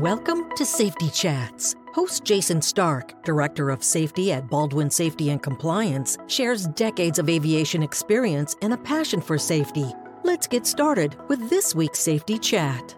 Welcome 0.00 0.50
to 0.56 0.66
Safety 0.66 1.08
Chats. 1.08 1.74
Host 1.94 2.22
Jason 2.22 2.60
Stark, 2.60 3.14
Director 3.24 3.70
of 3.70 3.82
Safety 3.82 4.30
at 4.30 4.46
Baldwin 4.50 4.90
Safety 4.90 5.30
and 5.30 5.42
Compliance, 5.42 6.18
shares 6.26 6.66
decades 6.66 7.18
of 7.18 7.30
aviation 7.30 7.82
experience 7.82 8.54
and 8.60 8.74
a 8.74 8.76
passion 8.76 9.22
for 9.22 9.38
safety. 9.38 9.86
Let's 10.22 10.46
get 10.46 10.66
started 10.66 11.16
with 11.28 11.48
this 11.48 11.74
week's 11.74 11.98
Safety 11.98 12.38
Chat. 12.38 12.94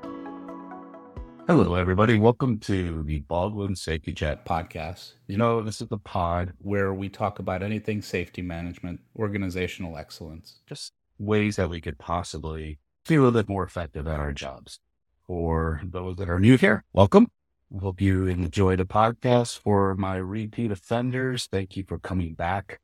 Hello, 1.46 1.74
everybody. 1.74 2.18
Welcome 2.18 2.58
to 2.62 3.04
the 3.04 3.20
Baldwin 3.20 3.76
Safety 3.76 4.12
Chat 4.12 4.44
podcast. 4.44 5.12
You 5.28 5.36
know, 5.36 5.62
this 5.62 5.80
is 5.80 5.86
the 5.86 5.98
pod 5.98 6.52
where 6.58 6.92
we 6.92 7.08
talk 7.08 7.38
about 7.38 7.62
anything 7.62 8.02
safety 8.02 8.42
management, 8.42 8.98
organizational 9.16 9.98
excellence, 9.98 10.62
just 10.66 10.94
ways 11.20 11.54
that 11.54 11.70
we 11.70 11.80
could 11.80 11.98
possibly 11.98 12.80
be 13.06 13.14
a 13.14 13.22
little 13.22 13.40
bit 13.40 13.48
more 13.48 13.62
effective 13.62 14.08
at 14.08 14.18
our 14.18 14.32
jobs. 14.32 14.80
For 15.28 15.82
those 15.84 16.16
that 16.16 16.30
are 16.30 16.40
new 16.40 16.56
here, 16.56 16.84
welcome. 16.94 17.30
I 17.70 17.82
hope 17.82 18.00
you 18.00 18.26
enjoy 18.26 18.76
the 18.76 18.86
podcast. 18.86 19.58
For 19.58 19.94
my 19.94 20.16
repeat 20.16 20.72
offenders, 20.72 21.46
thank 21.52 21.76
you 21.76 21.84
for 21.86 21.98
coming 21.98 22.32
back. 22.32 22.80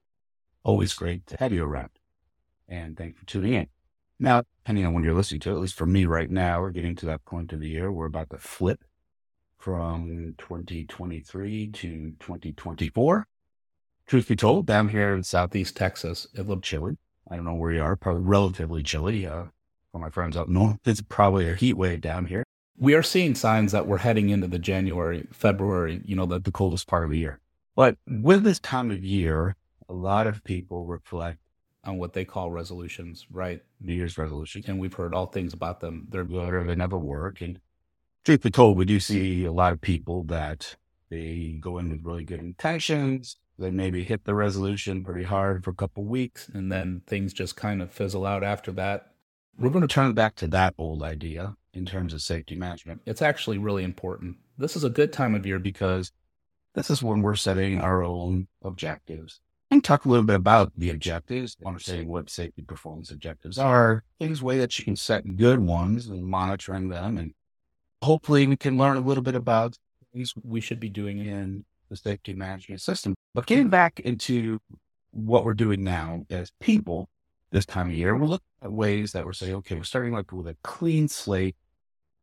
Always 0.62 0.92
great 0.92 1.26
to 1.28 1.38
have 1.38 1.54
you 1.54 1.64
around. 1.64 1.88
And 2.68 2.98
thank 2.98 3.14
you 3.14 3.20
for 3.20 3.24
tuning 3.24 3.54
in. 3.54 3.68
Now, 4.20 4.42
depending 4.58 4.84
on 4.84 4.92
when 4.92 5.04
you're 5.04 5.14
listening 5.14 5.40
to 5.40 5.52
it, 5.52 5.54
at 5.54 5.60
least 5.60 5.78
for 5.78 5.86
me 5.86 6.04
right 6.04 6.30
now, 6.30 6.60
we're 6.60 6.70
getting 6.70 6.94
to 6.96 7.06
that 7.06 7.24
point 7.24 7.54
of 7.54 7.60
the 7.60 7.68
year. 7.68 7.90
We're 7.90 8.04
about 8.04 8.28
to 8.28 8.36
flip 8.36 8.84
from 9.56 10.34
2023 10.36 11.68
to 11.68 12.10
2024. 12.20 13.26
Truth 14.06 14.28
be 14.28 14.36
told, 14.36 14.66
down 14.66 14.90
here 14.90 15.14
in 15.14 15.22
Southeast 15.22 15.78
Texas, 15.78 16.26
a 16.34 16.42
little 16.42 16.60
chilly. 16.60 16.98
I 17.30 17.36
don't 17.36 17.46
know 17.46 17.54
where 17.54 17.72
you 17.72 17.82
are, 17.82 17.96
probably 17.96 18.20
relatively 18.20 18.82
chilly. 18.82 19.26
Uh, 19.26 19.44
my 20.00 20.10
friends 20.10 20.36
up 20.36 20.48
north, 20.48 20.78
it's 20.84 21.02
probably 21.02 21.48
a 21.48 21.54
heat 21.54 21.74
wave 21.74 22.00
down 22.00 22.26
here. 22.26 22.44
We 22.76 22.94
are 22.94 23.02
seeing 23.02 23.34
signs 23.34 23.72
that 23.72 23.86
we're 23.86 23.98
heading 23.98 24.30
into 24.30 24.48
the 24.48 24.58
January, 24.58 25.26
February, 25.32 26.00
you 26.04 26.16
know, 26.16 26.26
the, 26.26 26.40
the 26.40 26.50
coldest 26.50 26.88
part 26.88 27.04
of 27.04 27.10
the 27.10 27.18
year. 27.18 27.40
But 27.76 27.96
with 28.06 28.42
this 28.42 28.58
time 28.58 28.90
of 28.90 29.04
year, 29.04 29.56
a 29.88 29.92
lot 29.92 30.26
of 30.26 30.42
people 30.44 30.84
reflect 30.84 31.38
on 31.84 31.98
what 31.98 32.12
they 32.12 32.24
call 32.24 32.50
resolutions, 32.50 33.26
right? 33.30 33.62
New 33.80 33.94
Year's 33.94 34.18
resolutions. 34.18 34.66
And 34.68 34.80
we've 34.80 34.94
heard 34.94 35.14
all 35.14 35.26
things 35.26 35.52
about 35.52 35.80
them. 35.80 36.06
They're 36.08 36.24
good 36.24 36.54
or 36.54 36.64
they 36.64 36.74
never 36.74 36.98
work. 36.98 37.40
And 37.40 37.60
truth 38.24 38.42
be 38.42 38.50
told, 38.50 38.76
we 38.76 38.84
do 38.84 38.98
see 39.00 39.44
a 39.44 39.52
lot 39.52 39.72
of 39.72 39.80
people 39.80 40.24
that 40.24 40.76
they 41.10 41.58
go 41.60 41.78
in 41.78 41.90
with 41.90 42.04
really 42.04 42.24
good 42.24 42.40
intentions. 42.40 43.36
They 43.58 43.70
maybe 43.70 44.02
hit 44.02 44.24
the 44.24 44.34
resolution 44.34 45.04
pretty 45.04 45.24
hard 45.24 45.62
for 45.62 45.70
a 45.70 45.74
couple 45.74 46.04
weeks 46.04 46.48
and 46.48 46.72
then 46.72 47.02
things 47.06 47.32
just 47.32 47.56
kind 47.56 47.80
of 47.82 47.92
fizzle 47.92 48.26
out 48.26 48.42
after 48.42 48.72
that. 48.72 49.13
We're 49.58 49.70
going 49.70 49.82
to 49.82 49.88
turn 49.88 50.12
back 50.14 50.34
to 50.36 50.48
that 50.48 50.74
old 50.78 51.02
idea 51.02 51.54
in 51.72 51.86
terms 51.86 52.12
of 52.12 52.22
safety 52.22 52.56
management. 52.56 53.02
It's 53.06 53.22
actually 53.22 53.58
really 53.58 53.84
important. 53.84 54.36
This 54.58 54.74
is 54.76 54.84
a 54.84 54.90
good 54.90 55.12
time 55.12 55.34
of 55.34 55.46
year 55.46 55.58
because 55.58 56.10
this 56.74 56.90
is 56.90 57.02
when 57.02 57.22
we're 57.22 57.36
setting 57.36 57.80
our 57.80 58.02
own 58.02 58.48
objectives 58.62 59.40
and 59.70 59.82
talk 59.82 60.04
a 60.04 60.08
little 60.08 60.24
bit 60.24 60.36
about 60.36 60.72
the 60.76 60.90
objectives, 60.90 61.56
understanding 61.64 62.08
what 62.08 62.30
safety 62.30 62.62
performance 62.62 63.10
objectives 63.10 63.56
are, 63.58 64.02
things 64.18 64.42
way 64.42 64.58
that 64.58 64.76
you 64.78 64.84
can 64.84 64.96
set 64.96 65.36
good 65.36 65.60
ones 65.60 66.08
and 66.08 66.24
monitoring 66.24 66.88
them. 66.88 67.16
And 67.16 67.32
hopefully 68.02 68.46
we 68.46 68.56
can 68.56 68.76
learn 68.76 68.96
a 68.96 69.00
little 69.00 69.22
bit 69.22 69.36
about 69.36 69.78
things 70.12 70.34
we 70.42 70.60
should 70.60 70.80
be 70.80 70.88
doing 70.88 71.18
in 71.18 71.64
the 71.90 71.96
safety 71.96 72.34
management 72.34 72.80
system. 72.80 73.14
But 73.34 73.46
getting 73.46 73.68
back 73.68 74.00
into 74.00 74.60
what 75.12 75.44
we're 75.44 75.54
doing 75.54 75.84
now 75.84 76.26
as 76.28 76.50
people, 76.60 77.08
this 77.54 77.64
time 77.64 77.88
of 77.88 77.94
year. 77.94 78.16
We'll 78.16 78.28
look 78.28 78.42
at 78.60 78.72
ways 78.72 79.12
that 79.12 79.24
we're 79.24 79.32
saying, 79.32 79.54
okay, 79.54 79.76
we're 79.76 79.84
starting 79.84 80.12
like 80.12 80.32
with 80.32 80.48
a 80.48 80.56
clean 80.64 81.06
slate, 81.06 81.56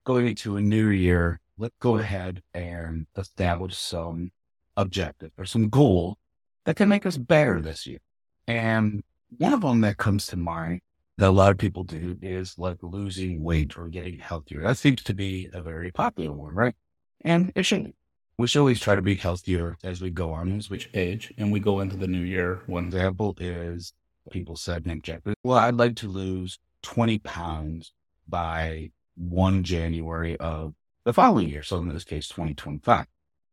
going 0.04 0.28
into 0.28 0.58
a 0.58 0.62
new 0.62 0.90
year. 0.90 1.40
Let's 1.58 1.76
go 1.80 1.98
ahead 1.98 2.44
and 2.54 3.08
establish 3.18 3.78
some 3.78 4.32
objective 4.76 5.32
or 5.38 5.46
some 5.46 5.70
goal 5.70 6.18
that 6.66 6.76
can 6.76 6.90
make 6.90 7.06
us 7.06 7.18
better 7.18 7.62
this 7.62 7.88
year. 7.88 8.00
And 8.46 9.04
one 9.38 9.54
of 9.54 9.62
them 9.62 9.82
that 9.82 9.98
comes 9.98 10.28
to 10.28 10.38
mind 10.38 10.82
that 11.18 11.30
a 11.30 11.32
lot 11.32 11.52
of 11.52 11.58
people 11.58 11.86
do 11.86 12.18
is 12.22 12.60
like 12.60 12.78
losing 12.82 13.42
weight 13.42 13.78
or 13.78 13.88
getting 13.88 14.20
healthier. 14.20 14.64
That 14.64 14.78
seems 14.78 15.02
to 15.04 15.14
be 15.14 15.50
a 15.54 15.62
very 15.62 15.92
popular 15.92 16.34
one, 16.34 16.54
right? 16.54 16.76
And 17.22 17.54
it 17.56 17.64
should 17.64 17.94
we 18.38 18.48
should 18.48 18.60
always 18.60 18.80
try 18.80 18.96
to 18.96 19.02
be 19.02 19.16
healthier 19.16 19.78
as 19.84 20.02
we 20.02 20.10
go 20.10 20.34
on 20.34 20.58
as 20.58 20.70
we 20.70 20.86
age 20.94 21.34
and 21.38 21.52
we 21.52 21.60
go 21.60 21.80
into 21.80 21.96
the 21.96 22.08
new 22.08 22.22
year. 22.22 22.64
One 22.66 22.86
example 22.86 23.38
is 23.40 23.94
people 24.32 24.56
said 24.56 24.86
an 24.86 24.92
objective. 24.92 25.36
Well, 25.44 25.58
I'd 25.58 25.76
like 25.76 25.96
to 25.98 26.08
lose 26.08 26.58
20 26.82 27.20
pounds 27.20 27.94
by 28.28 28.92
1 29.18 29.64
January 29.64 30.38
of 30.38 30.74
the 31.04 31.14
following 31.14 31.50
year. 31.50 31.64
So 31.64 31.78
in 31.78 31.90
this 31.90 32.04
case, 32.04 32.28
2025. 32.28 33.06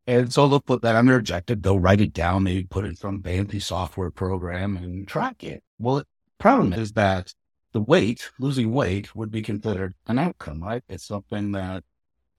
And 0.07 0.33
so 0.33 0.47
they'll 0.47 0.59
put 0.59 0.81
that 0.81 0.95
on 0.95 1.05
their 1.05 1.17
objective. 1.17 1.61
They'll 1.61 1.79
write 1.79 2.01
it 2.01 2.13
down, 2.13 2.43
maybe 2.43 2.63
put 2.63 2.85
it 2.85 2.89
in 2.89 2.95
some 2.95 3.21
fancy 3.21 3.59
software 3.59 4.09
program 4.09 4.75
and 4.77 5.07
track 5.07 5.43
it. 5.43 5.63
Well, 5.77 5.97
the 5.97 6.05
problem 6.39 6.73
is 6.73 6.93
that 6.93 7.33
the 7.73 7.81
weight, 7.81 8.31
losing 8.39 8.73
weight 8.73 9.15
would 9.15 9.29
be 9.29 9.43
considered 9.43 9.93
an 10.07 10.17
outcome, 10.17 10.63
right? 10.63 10.83
It's 10.89 11.05
something 11.05 11.51
that 11.51 11.83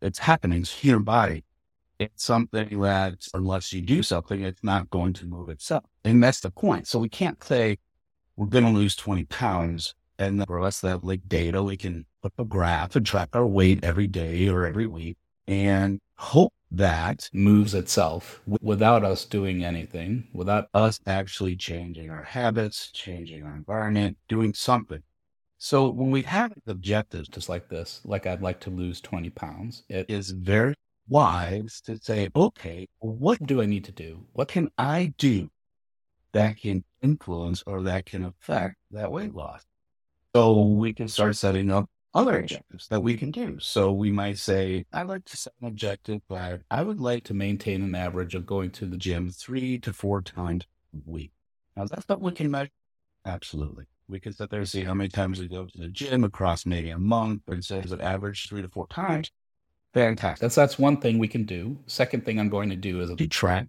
it's 0.02 0.18
happening 0.18 0.64
to 0.64 0.88
your 0.88 0.98
body. 0.98 1.44
It's 2.00 2.24
something 2.24 2.80
that 2.80 3.28
unless 3.34 3.72
you 3.72 3.82
do 3.82 4.02
something, 4.02 4.42
it's 4.42 4.64
not 4.64 4.90
going 4.90 5.12
to 5.12 5.26
move 5.26 5.50
itself. 5.50 5.84
And 6.04 6.22
that's 6.22 6.40
the 6.40 6.50
point. 6.50 6.88
So 6.88 6.98
we 6.98 7.08
can't 7.08 7.44
say, 7.44 7.78
we're 8.40 8.46
going 8.46 8.64
to 8.64 8.70
lose 8.70 8.96
20 8.96 9.24
pounds. 9.24 9.94
And 10.18 10.46
for 10.46 10.60
us 10.60 10.80
that 10.80 11.04
like 11.04 11.28
data, 11.28 11.62
we 11.62 11.76
can 11.76 12.06
put 12.22 12.32
a 12.38 12.44
graph 12.44 12.96
and 12.96 13.04
track 13.04 13.28
our 13.34 13.46
weight 13.46 13.84
every 13.84 14.06
day 14.06 14.48
or 14.48 14.64
every 14.64 14.86
week 14.86 15.18
and 15.46 16.00
hope 16.16 16.54
that 16.70 17.28
moves 17.34 17.74
itself 17.74 18.40
without 18.62 19.04
us 19.04 19.26
doing 19.26 19.62
anything, 19.62 20.26
without 20.32 20.68
us 20.72 20.98
actually 21.06 21.54
changing 21.54 22.08
our 22.08 22.22
habits, 22.22 22.90
changing 22.92 23.42
our 23.42 23.54
environment, 23.54 24.16
doing 24.26 24.54
something. 24.54 25.02
So 25.58 25.90
when 25.90 26.10
we 26.10 26.22
have 26.22 26.54
objectives 26.66 27.28
just 27.28 27.50
like 27.50 27.68
this, 27.68 28.00
like 28.06 28.26
I'd 28.26 28.40
like 28.40 28.60
to 28.60 28.70
lose 28.70 29.02
20 29.02 29.28
pounds, 29.30 29.84
it 29.90 30.08
is 30.08 30.30
very 30.30 30.74
wise 31.10 31.82
to 31.84 31.98
say, 31.98 32.30
okay, 32.34 32.88
what 33.00 33.44
do 33.44 33.60
I 33.60 33.66
need 33.66 33.84
to 33.84 33.92
do? 33.92 34.24
What 34.32 34.48
can 34.48 34.70
I 34.78 35.12
do 35.18 35.50
that 36.32 36.56
can 36.56 36.84
influence 37.02 37.62
or 37.66 37.82
that 37.82 38.06
can 38.06 38.24
affect 38.24 38.76
that 38.90 39.10
weight 39.10 39.34
loss. 39.34 39.62
So 40.34 40.62
we 40.62 40.92
can 40.92 41.08
start 41.08 41.36
setting 41.36 41.70
up 41.70 41.88
other 42.14 42.40
objectives 42.40 42.88
that 42.88 43.02
we 43.02 43.16
can 43.16 43.30
do. 43.30 43.58
So 43.60 43.92
we 43.92 44.10
might 44.10 44.38
say, 44.38 44.84
I'd 44.92 45.06
like 45.06 45.24
to 45.26 45.36
set 45.36 45.52
an 45.60 45.68
objective, 45.68 46.20
but 46.28 46.60
I 46.70 46.82
would 46.82 47.00
like 47.00 47.24
to 47.24 47.34
maintain 47.34 47.82
an 47.82 47.94
average 47.94 48.34
of 48.34 48.46
going 48.46 48.70
to 48.72 48.86
the 48.86 48.96
gym 48.96 49.30
three 49.30 49.78
to 49.80 49.92
four 49.92 50.22
times 50.22 50.64
a 50.94 51.10
week. 51.10 51.32
Now 51.76 51.86
that's 51.86 52.08
what 52.08 52.20
we 52.20 52.32
can 52.32 52.50
measure. 52.50 52.70
Absolutely. 53.24 53.84
We 54.08 54.18
can 54.18 54.32
sit 54.32 54.50
there 54.50 54.60
and 54.60 54.68
see 54.68 54.82
how 54.82 54.94
many 54.94 55.08
times 55.08 55.38
we 55.38 55.46
go 55.46 55.66
to 55.66 55.78
the 55.78 55.88
gym 55.88 56.24
across 56.24 56.66
maybe 56.66 56.90
a 56.90 56.98
month 56.98 57.42
and 57.46 57.64
say, 57.64 57.78
is 57.78 57.92
it 57.92 58.00
average 58.00 58.48
three 58.48 58.62
to 58.62 58.68
four 58.68 58.88
times? 58.88 59.30
Fantastic. 59.94 60.40
That's, 60.40 60.54
that's 60.54 60.78
one 60.78 60.96
thing 61.00 61.18
we 61.18 61.28
can 61.28 61.44
do. 61.44 61.78
Second 61.86 62.24
thing 62.24 62.40
I'm 62.40 62.48
going 62.48 62.70
to 62.70 62.76
do 62.76 63.00
is 63.00 63.14
to 63.14 63.26
track 63.28 63.66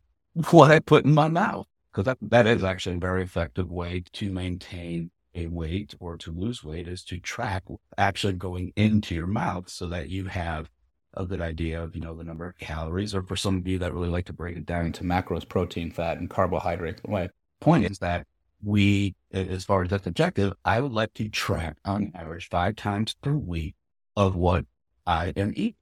what 0.49 0.71
I 0.71 0.79
put 0.79 1.05
in 1.05 1.13
my 1.13 1.27
mouth 1.27 1.67
because 1.91 2.05
that, 2.05 2.17
that 2.21 2.47
is 2.47 2.63
actually 2.63 2.95
a 2.95 2.99
very 2.99 3.23
effective 3.23 3.69
way 3.71 4.03
to 4.13 4.31
maintain 4.31 5.11
a 5.33 5.47
weight 5.47 5.93
or 5.99 6.17
to 6.17 6.31
lose 6.31 6.63
weight 6.63 6.87
is 6.87 7.03
to 7.03 7.19
track 7.19 7.63
actually 7.97 8.33
going 8.33 8.73
into 8.75 9.15
your 9.15 9.27
mouth 9.27 9.69
so 9.69 9.87
that 9.87 10.09
you 10.09 10.25
have 10.25 10.69
a 11.13 11.25
good 11.25 11.41
idea 11.41 11.81
of, 11.81 11.95
you 11.95 12.01
know, 12.01 12.15
the 12.15 12.23
number 12.23 12.47
of 12.47 12.57
calories 12.57 13.13
or 13.13 13.21
for 13.23 13.35
some 13.35 13.57
of 13.57 13.67
you 13.67 13.77
that 13.79 13.93
really 13.93 14.09
like 14.09 14.25
to 14.25 14.33
break 14.33 14.55
it 14.55 14.65
down 14.65 14.85
into 14.85 15.03
macros, 15.03 15.47
protein, 15.47 15.91
fat, 15.91 16.17
and 16.17 16.29
carbohydrates. 16.29 17.01
My 17.07 17.29
point 17.59 17.85
is 17.89 17.99
that 17.99 18.27
we, 18.63 19.15
as 19.31 19.65
far 19.65 19.83
as 19.83 19.89
that's 19.89 20.07
objective, 20.07 20.53
I 20.63 20.79
would 20.79 20.93
like 20.93 21.13
to 21.15 21.27
track 21.29 21.77
on 21.83 22.11
average 22.15 22.49
five 22.49 22.75
times 22.75 23.15
per 23.21 23.33
week 23.33 23.75
of 24.15 24.35
what 24.35 24.65
I 25.05 25.33
am 25.35 25.51
eating. 25.55 25.75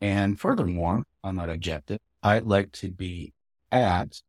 And 0.00 0.38
furthermore, 0.38 1.04
on 1.22 1.36
that 1.36 1.50
objective, 1.50 2.00
I'd 2.22 2.44
like 2.44 2.72
to 2.72 2.90
be 2.90 3.32
at 3.70 4.22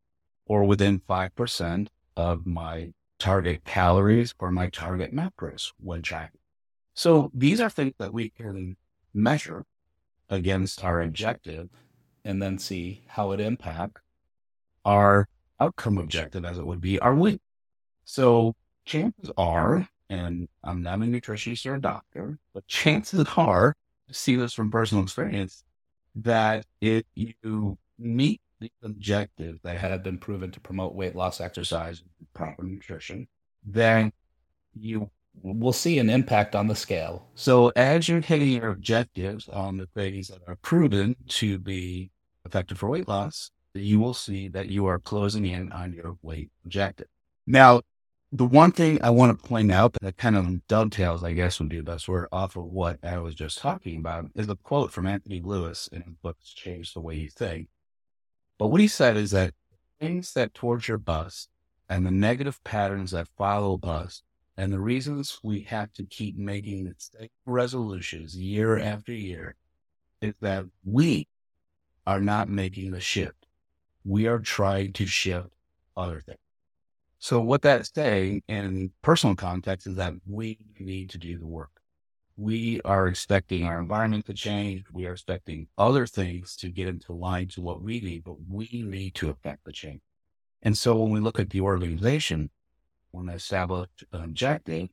or 0.45 0.63
within 0.63 1.00
5% 1.00 1.88
of 2.15 2.45
my 2.45 2.94
target 3.19 3.63
calories 3.65 4.33
or 4.39 4.51
my 4.51 4.69
target 4.69 5.13
macros 5.13 5.71
when 5.80 6.01
tracking. 6.01 6.39
So 6.94 7.31
these 7.33 7.59
are 7.59 7.69
things 7.69 7.94
that 7.97 8.13
we 8.13 8.30
can 8.30 8.77
measure 9.13 9.65
against 10.30 10.83
our 10.83 11.01
objective 11.01 11.69
and 12.24 12.42
then 12.42 12.57
see 12.57 13.03
how 13.07 13.31
it 13.31 13.39
impacts 13.39 14.01
our 14.83 15.27
outcome 15.59 15.97
objective 15.97 16.45
as 16.45 16.57
it 16.57 16.65
would 16.65 16.81
be 16.81 17.00
our 17.00 17.15
weight. 17.15 17.41
So 18.06 18.56
chances 18.86 19.31
are, 19.38 19.88
and 20.09 20.48
I'm 20.63 20.81
not 20.81 21.00
a 21.00 21.03
nutritionist 21.03 21.65
or 21.65 21.75
a 21.75 21.81
doctor, 21.81 22.38
but 22.53 22.68
chances 22.68 23.25
are, 23.38 23.75
see 24.12 24.36
this 24.36 24.53
from 24.53 24.71
personal 24.71 25.03
experience, 25.03 25.63
that 26.15 26.65
if 26.81 27.03
you 27.15 27.77
meet 27.98 28.41
the 28.60 28.72
objectives 28.84 29.60
that 29.63 29.78
have 29.78 30.04
been 30.04 30.18
proven 30.18 30.52
to 30.52 30.60
promote 30.60 30.96
weight 30.96 31.16
loss 31.16 31.42
exercise 31.42 32.02
and 32.02 32.34
proper 32.34 32.63
nutrition, 32.63 33.28
then 33.66 34.12
you 34.74 35.10
we'll 35.42 35.74
see 35.74 36.00
an 36.00 36.10
impact 36.10 36.56
on 36.56 36.68
the 36.68 36.75
scale. 36.75 37.28
So 37.36 37.72
as 37.75 38.07
you're 38.07 38.22
hitting 38.22 38.50
your 38.50 38.69
objectives 38.69 39.50
on 39.50 39.78
the 39.78 39.88
things 39.88 40.30
that 40.30 40.40
are 40.48 40.56
proven 40.57 41.16
to 41.28 41.60
be 41.60 42.12
effective 42.46 42.78
for 42.78 42.90
weight 42.90 43.07
loss, 43.07 43.52
you 43.74 44.00
will 44.00 44.13
see 44.13 44.48
that 44.50 44.69
you 44.69 44.86
are 44.86 45.00
closing 45.00 45.46
in 45.46 45.72
on 45.72 45.94
your 45.94 46.18
weight 46.22 46.50
objective. 46.63 47.08
Now, 47.46 47.81
the 48.31 48.46
one 48.46 48.72
thing 48.72 49.01
I 49.01 49.12
want 49.12 49.38
to 49.38 49.48
point 49.48 49.72
out 49.72 49.94
that 50.01 50.18
kind 50.18 50.36
of 50.36 50.68
dovetails, 50.68 51.24
I 51.24 51.34
guess 51.34 51.60
would 51.60 51.69
be 51.69 51.78
the 51.78 51.84
best 51.84 52.08
word, 52.08 52.28
off 52.31 52.56
of 52.56 52.66
what 52.66 52.98
I 53.04 53.18
was 53.19 53.36
just 53.36 53.60
talking 53.60 53.98
about 53.98 54.25
is 54.36 54.50
a 54.50 54.56
quote 54.56 54.92
from 54.92 55.08
Anthony 55.08 55.42
Lewis 55.42 55.88
in 55.92 56.01
his 56.01 56.16
book, 56.22 56.38
Change 56.44 56.94
the 56.94 57.01
Way 57.01 57.16
You 57.16 57.30
Think. 57.30 57.68
But 58.57 58.68
what 58.68 58.81
he 58.81 58.88
said 58.88 59.18
is 59.18 59.31
that 59.31 59.54
things 60.00 60.34
that 60.34 60.54
torture 60.54 61.02
us 61.07 61.48
and 61.90 62.06
the 62.06 62.12
negative 62.12 62.63
patterns 62.63 63.12
that 63.12 63.28
follow 63.38 63.80
us 63.84 64.24
and 64.57 64.72
the 64.72 64.80
reasons 64.80 65.40
we 65.44 65.62
have 65.62 65.92
to 65.94 66.04
keep 66.04 66.38
making 66.38 66.94
resolutions 67.46 68.38
year 68.38 68.80
after 68.80 69.12
year 69.12 69.56
is 70.22 70.34
that 70.42 70.66
we 70.86 71.28
are 72.07 72.22
not 72.22 72.48
making 72.48 72.92
the 72.92 73.02
shift. 73.02 73.48
We 74.06 74.28
are 74.28 74.40
trying 74.40 74.94
to 74.94 75.06
shift 75.06 75.50
other 75.98 76.22
things. 76.22 76.40
So 77.19 77.42
what 77.42 77.63
that's 77.63 77.92
saying 77.94 78.44
in 78.48 78.92
personal 79.01 79.36
context 79.36 79.88
is 79.88 79.96
that 79.96 80.13
we 80.28 80.60
need 80.80 81.10
to 81.12 81.18
do 81.18 81.38
the 81.38 81.48
work. 81.48 81.75
We 82.38 82.82
are 82.84 83.08
expecting 83.08 83.64
our 83.64 83.80
environment 83.80 84.26
to 84.26 84.34
change. 84.34 84.86
We 84.92 85.06
are 85.06 85.14
expecting 85.14 85.68
other 85.78 86.06
things 86.06 86.56
to 86.58 86.70
get 86.70 86.88
into 86.88 87.14
line 87.14 87.48
to 87.50 87.62
what 87.62 87.82
we 87.82 88.02
need, 88.02 88.24
but 88.26 88.36
we 88.50 88.84
need 88.86 89.16
to 89.16 89.30
affect 89.30 89.64
the 89.64 89.72
change. 89.72 90.02
And 90.62 90.78
so 90.78 90.96
when 90.98 91.12
we 91.12 91.20
look 91.20 91.40
at 91.40 91.52
the 91.52 91.62
organization, 91.62 92.50
when 93.12 93.28
they 93.28 93.36
establish 93.36 93.90
an 94.12 94.24
objective, 94.24 94.90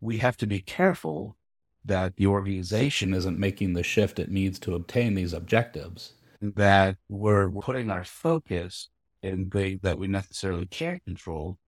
we 0.00 0.18
have 0.18 0.36
to 0.36 0.46
be 0.46 0.60
careful 0.60 1.36
that 1.84 2.16
the 2.16 2.26
organization 2.26 3.14
isn't 3.14 3.38
making 3.38 3.72
the 3.72 3.82
shift 3.82 4.18
it 4.18 4.30
needs 4.30 4.58
to 4.60 4.74
obtain 4.74 5.14
these 5.14 5.32
objectives. 5.32 6.12
That 6.40 6.96
we're 7.08 7.50
putting 7.50 7.90
our 7.90 8.04
focus 8.04 8.90
in 9.22 9.50
things 9.50 9.80
that 9.82 9.98
we 9.98 10.06
necessarily 10.06 10.66
can't 10.66 11.04
control 11.04 11.58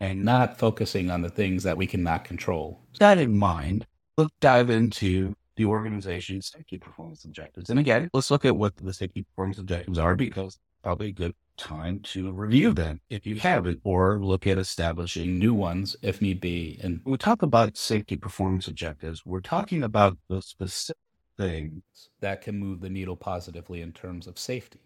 and 0.00 0.24
not 0.24 0.58
focusing 0.58 1.10
on 1.10 1.22
the 1.22 1.30
things 1.30 1.62
that 1.62 1.78
we 1.78 1.86
cannot 1.86 2.24
control. 2.24 2.82
That 2.98 3.16
in 3.18 3.38
mind, 3.38 3.86
let's 4.18 4.34
dive 4.40 4.68
into 4.68 5.34
the 5.56 5.64
organization's 5.64 6.50
safety 6.50 6.76
performance 6.76 7.24
objectives. 7.24 7.70
And 7.70 7.78
again, 7.78 8.10
let's 8.12 8.30
look 8.30 8.44
at 8.44 8.56
what 8.56 8.76
the 8.76 8.92
safety 8.92 9.22
performance 9.22 9.58
objectives 9.58 9.98
are 9.98 10.16
because 10.16 10.58
probably 10.82 11.08
a 11.08 11.12
good 11.12 11.34
time 11.56 12.00
to 12.00 12.32
review 12.32 12.72
them 12.72 13.00
if 13.10 13.26
you 13.26 13.36
haven't, 13.36 13.80
or 13.84 14.20
look 14.20 14.46
at 14.46 14.58
establishing 14.58 15.38
new 15.38 15.54
ones 15.54 15.96
if 16.02 16.20
need 16.20 16.40
be. 16.40 16.78
And 16.82 17.00
when 17.02 17.12
we 17.12 17.18
talk 17.18 17.42
about 17.42 17.76
safety 17.76 18.16
performance 18.16 18.68
objectives, 18.68 19.24
we're 19.24 19.40
talking 19.40 19.82
about 19.82 20.18
the 20.28 20.42
specific 20.42 20.96
things 21.36 21.82
that 22.20 22.42
can 22.42 22.58
move 22.58 22.80
the 22.80 22.90
needle 22.90 23.16
positively 23.16 23.82
in 23.82 23.92
terms 23.92 24.26
of 24.26 24.38
safety. 24.38 24.80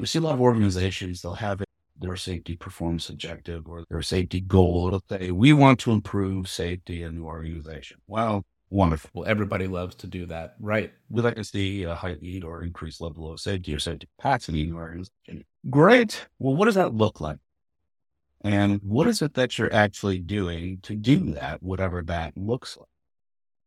We 0.00 0.06
see 0.06 0.18
a 0.18 0.22
lot 0.22 0.34
of 0.34 0.40
organizations, 0.40 1.22
they'll 1.22 1.34
have 1.34 1.62
their 1.98 2.16
safety 2.16 2.56
performance 2.56 3.08
objective 3.08 3.68
or 3.68 3.84
their 3.90 4.02
safety 4.02 4.40
goal. 4.40 4.88
It'll 4.88 5.04
say, 5.08 5.30
we 5.30 5.52
want 5.52 5.78
to 5.80 5.92
improve 5.92 6.48
safety 6.48 7.02
in 7.02 7.16
the 7.16 7.22
organization. 7.22 7.98
Well, 8.06 8.44
wonderful. 8.72 9.10
Well, 9.14 9.28
everybody 9.28 9.66
loves 9.66 9.94
to 9.96 10.06
do 10.06 10.26
that, 10.26 10.54
right? 10.58 10.92
We 11.10 11.22
like 11.22 11.36
to 11.36 11.44
see 11.44 11.84
a 11.84 11.94
heightened 11.94 12.44
or 12.44 12.62
increased 12.62 13.00
level 13.00 13.30
of 13.30 13.38
safety 13.38 13.74
or 13.74 13.78
safety 13.78 14.08
capacity 14.16 14.62
in 14.62 14.70
the 14.70 14.76
organization. 14.76 15.44
Great. 15.70 16.26
Well, 16.38 16.56
what 16.56 16.64
does 16.64 16.74
that 16.74 16.94
look 16.94 17.20
like? 17.20 17.38
And 18.40 18.80
what 18.82 19.06
is 19.06 19.22
it 19.22 19.34
that 19.34 19.56
you're 19.56 19.72
actually 19.72 20.18
doing 20.18 20.80
to 20.82 20.96
do 20.96 21.32
that, 21.34 21.62
whatever 21.62 22.02
that 22.02 22.36
looks 22.36 22.76
like? 22.76 22.88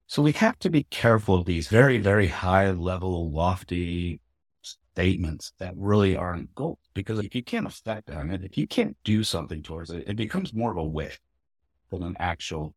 So 0.08 0.22
we 0.22 0.34
have 0.34 0.60
to 0.60 0.70
be 0.70 0.84
careful 0.84 1.36
of 1.36 1.46
these 1.46 1.68
very, 1.68 1.98
very 1.98 2.28
high 2.28 2.72
level, 2.72 3.32
lofty 3.32 4.20
statements 4.62 5.54
that 5.60 5.74
really 5.78 6.18
aren't 6.18 6.54
goals. 6.56 6.80
Because 6.94 7.20
if 7.20 7.34
you 7.34 7.44
can't 7.44 7.68
affect 7.68 8.08
them, 8.08 8.30
and 8.32 8.44
if 8.44 8.58
you 8.58 8.68
can't 8.68 8.98
do 9.04 9.24
something 9.24 9.64
towards 9.64 9.92
it, 9.92 10.04
it 10.08 10.16
becomes 10.16 10.54
more 10.54 10.72
of 10.72 10.78
a 10.78 10.84
wish 10.84 11.20
than 11.90 12.04
an 12.04 12.16
actual 12.20 12.76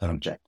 an 0.00 0.10
objective. 0.10 0.47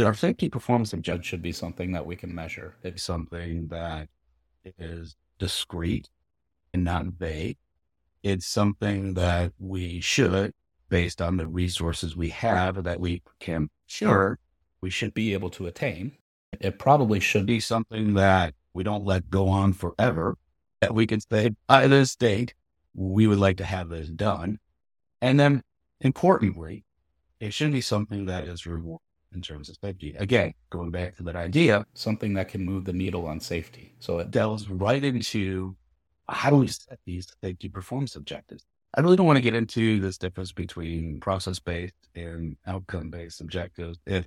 Our 0.00 0.14
safety 0.14 0.48
performance 0.48 0.92
objective 0.92 1.26
should 1.26 1.42
be 1.42 1.52
something 1.52 1.92
that 1.92 2.06
we 2.06 2.16
can 2.16 2.34
measure. 2.34 2.76
It's 2.82 3.02
something 3.02 3.68
that 3.68 4.08
is 4.78 5.16
discrete 5.38 6.08
and 6.72 6.82
not 6.82 7.06
vague. 7.06 7.58
It's 8.22 8.46
something 8.46 9.14
that 9.14 9.52
we 9.58 10.00
should, 10.00 10.54
based 10.88 11.20
on 11.20 11.36
the 11.36 11.46
resources 11.46 12.16
we 12.16 12.30
have, 12.30 12.82
that 12.84 13.00
we 13.00 13.22
can 13.38 13.68
sure 13.86 14.38
we 14.80 14.90
should 14.90 15.14
be 15.14 15.34
able 15.34 15.50
to 15.50 15.66
attain. 15.66 16.12
It 16.58 16.78
probably 16.78 17.20
should 17.20 17.46
be 17.46 17.60
something 17.60 18.14
that 18.14 18.54
we 18.74 18.82
don't 18.82 19.04
let 19.04 19.30
go 19.30 19.48
on 19.48 19.72
forever. 19.72 20.36
That 20.80 20.94
we 20.94 21.06
can 21.06 21.20
say, 21.20 21.50
by 21.68 21.86
this 21.86 22.16
date, 22.16 22.54
we 22.94 23.26
would 23.26 23.38
like 23.38 23.58
to 23.58 23.64
have 23.64 23.88
this 23.88 24.08
done. 24.08 24.58
And 25.20 25.38
then 25.38 25.62
importantly, 26.00 26.84
it 27.38 27.52
should 27.52 27.72
be 27.72 27.80
something 27.80 28.26
that 28.26 28.44
is 28.44 28.66
rewarded 28.66 29.00
in 29.34 29.42
terms 29.42 29.68
of 29.68 29.76
safety. 29.82 30.14
Again, 30.18 30.54
going 30.70 30.90
back 30.90 31.16
to 31.16 31.22
that 31.24 31.36
idea, 31.36 31.84
something 31.94 32.34
that 32.34 32.48
can 32.48 32.64
move 32.64 32.84
the 32.84 32.92
needle 32.92 33.26
on 33.26 33.40
safety. 33.40 33.94
So 33.98 34.18
it 34.18 34.30
delves 34.30 34.68
right 34.68 35.02
into 35.02 35.76
how 36.28 36.50
do 36.50 36.56
we 36.56 36.68
set 36.68 36.98
these 37.04 37.26
safety 37.42 37.68
performance 37.68 38.16
objectives? 38.16 38.64
I 38.94 39.00
really 39.00 39.16
don't 39.16 39.26
want 39.26 39.38
to 39.38 39.42
get 39.42 39.54
into 39.54 40.00
this 40.00 40.18
difference 40.18 40.52
between 40.52 41.20
process 41.20 41.58
based 41.58 41.94
and 42.14 42.56
outcome 42.66 43.10
based 43.10 43.40
objectives. 43.40 43.98
If 44.06 44.26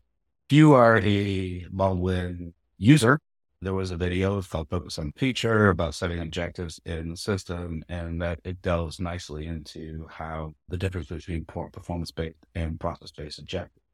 you 0.50 0.74
are 0.74 0.98
a 0.98 1.66
Baldwin 1.72 2.54
user, 2.78 3.19
there 3.62 3.74
was 3.74 3.92
a 3.92 3.98
video 3.98 4.42
called 4.42 4.69
Focus 4.69 5.00
on 5.00 5.12
Feature 5.13 5.69
about 5.69 5.96
setting 5.96 6.19
objectives 6.19 6.80
in 6.86 7.12
the 7.12 7.18
system, 7.18 7.84
and 7.90 8.22
that 8.22 8.40
it 8.44 8.62
delves 8.62 9.00
nicely 9.00 9.48
into 9.48 10.06
how 10.10 10.54
the 10.68 10.78
difference 10.78 11.07
between 11.07 11.46
performance 11.46 12.12
based 12.12 12.36
and 12.54 12.80
process 12.80 13.12
based 13.12 13.40
objectives. 13.40 13.84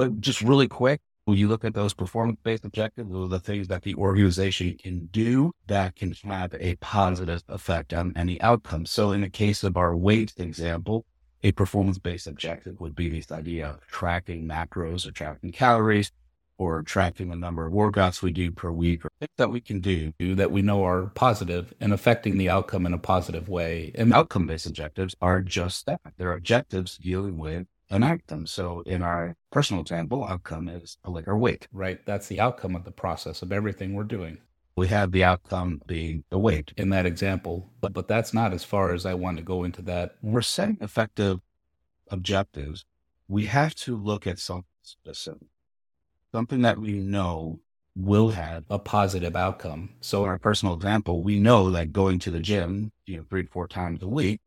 But 0.00 0.18
just 0.18 0.40
really 0.40 0.66
quick, 0.66 1.02
when 1.26 1.36
you 1.36 1.46
look 1.46 1.62
at 1.62 1.74
those 1.74 1.92
performance 1.92 2.38
based 2.42 2.64
objectives, 2.64 3.12
those 3.12 3.26
are 3.26 3.28
the 3.28 3.38
things 3.38 3.68
that 3.68 3.82
the 3.82 3.94
organization 3.96 4.78
can 4.82 5.10
do 5.12 5.52
that 5.66 5.94
can 5.94 6.14
have 6.24 6.54
a 6.58 6.76
positive 6.76 7.42
effect 7.50 7.92
on 7.92 8.14
any 8.16 8.40
outcome. 8.40 8.86
So 8.86 9.12
in 9.12 9.20
the 9.20 9.28
case 9.28 9.62
of 9.62 9.76
our 9.76 9.94
weight 9.94 10.32
example, 10.38 11.04
a 11.42 11.52
performance 11.52 11.98
based 11.98 12.26
objective 12.26 12.80
would 12.80 12.94
be 12.94 13.10
this 13.10 13.30
idea 13.30 13.68
of 13.68 13.86
tracking 13.88 14.48
macros 14.48 15.06
or 15.06 15.10
tracking 15.10 15.52
calories 15.52 16.12
or 16.56 16.82
tracking 16.82 17.28
the 17.28 17.36
number 17.36 17.66
of 17.66 17.74
workouts 17.74 18.22
we 18.22 18.32
do 18.32 18.50
per 18.50 18.70
week 18.70 19.04
or 19.04 19.10
things 19.20 19.28
that 19.36 19.50
we 19.50 19.60
can 19.60 19.80
do 19.80 20.14
that 20.18 20.50
we 20.50 20.62
know 20.62 20.82
are 20.82 21.08
positive 21.08 21.74
and 21.78 21.92
affecting 21.92 22.38
the 22.38 22.48
outcome 22.48 22.86
in 22.86 22.94
a 22.94 22.98
positive 22.98 23.50
way. 23.50 23.92
And 23.96 24.14
outcome 24.14 24.46
based 24.46 24.64
objectives 24.64 25.14
are 25.20 25.42
just 25.42 25.84
that. 25.84 26.00
They're 26.16 26.32
objectives 26.32 26.96
dealing 26.96 27.36
with 27.36 27.66
enact 27.90 28.28
them. 28.28 28.46
So 28.46 28.82
in 28.86 29.02
our 29.02 29.36
personal 29.50 29.82
example, 29.82 30.24
outcome 30.24 30.68
is 30.68 30.98
like 31.04 31.28
our 31.28 31.38
weight. 31.38 31.68
Right. 31.72 32.04
That's 32.06 32.28
the 32.28 32.40
outcome 32.40 32.76
of 32.76 32.84
the 32.84 32.92
process 32.92 33.42
of 33.42 33.52
everything 33.52 33.94
we're 33.94 34.04
doing. 34.04 34.38
We 34.76 34.88
have 34.88 35.12
the 35.12 35.24
outcome 35.24 35.82
being 35.86 36.24
the 36.30 36.38
weight 36.38 36.72
in 36.76 36.90
that 36.90 37.04
example, 37.04 37.68
but 37.80 37.92
but 37.92 38.08
that's 38.08 38.32
not 38.32 38.52
as 38.52 38.64
far 38.64 38.94
as 38.94 39.04
I 39.04 39.14
want 39.14 39.36
to 39.36 39.42
go 39.42 39.64
into 39.64 39.82
that. 39.82 40.14
We're 40.22 40.42
setting 40.42 40.78
effective 40.80 41.40
objectives, 42.10 42.84
we 43.28 43.46
have 43.46 43.74
to 43.76 43.96
look 43.96 44.26
at 44.26 44.38
something 44.38 44.64
specific, 44.82 45.48
something 46.32 46.62
that 46.62 46.78
we 46.78 46.92
know 46.94 47.60
will 47.96 48.30
have 48.30 48.64
a 48.70 48.78
positive 48.78 49.36
outcome. 49.36 49.90
So 50.00 50.24
in 50.24 50.30
our 50.30 50.38
personal 50.38 50.74
example, 50.74 51.22
we 51.22 51.38
know 51.38 51.70
that 51.70 51.92
going 51.92 52.18
to 52.20 52.30
the 52.30 52.40
gym, 52.40 52.92
you 53.06 53.18
know, 53.18 53.24
three 53.28 53.44
to 53.44 53.50
four 53.50 53.68
times 53.68 54.02
a 54.02 54.08
week 54.08 54.40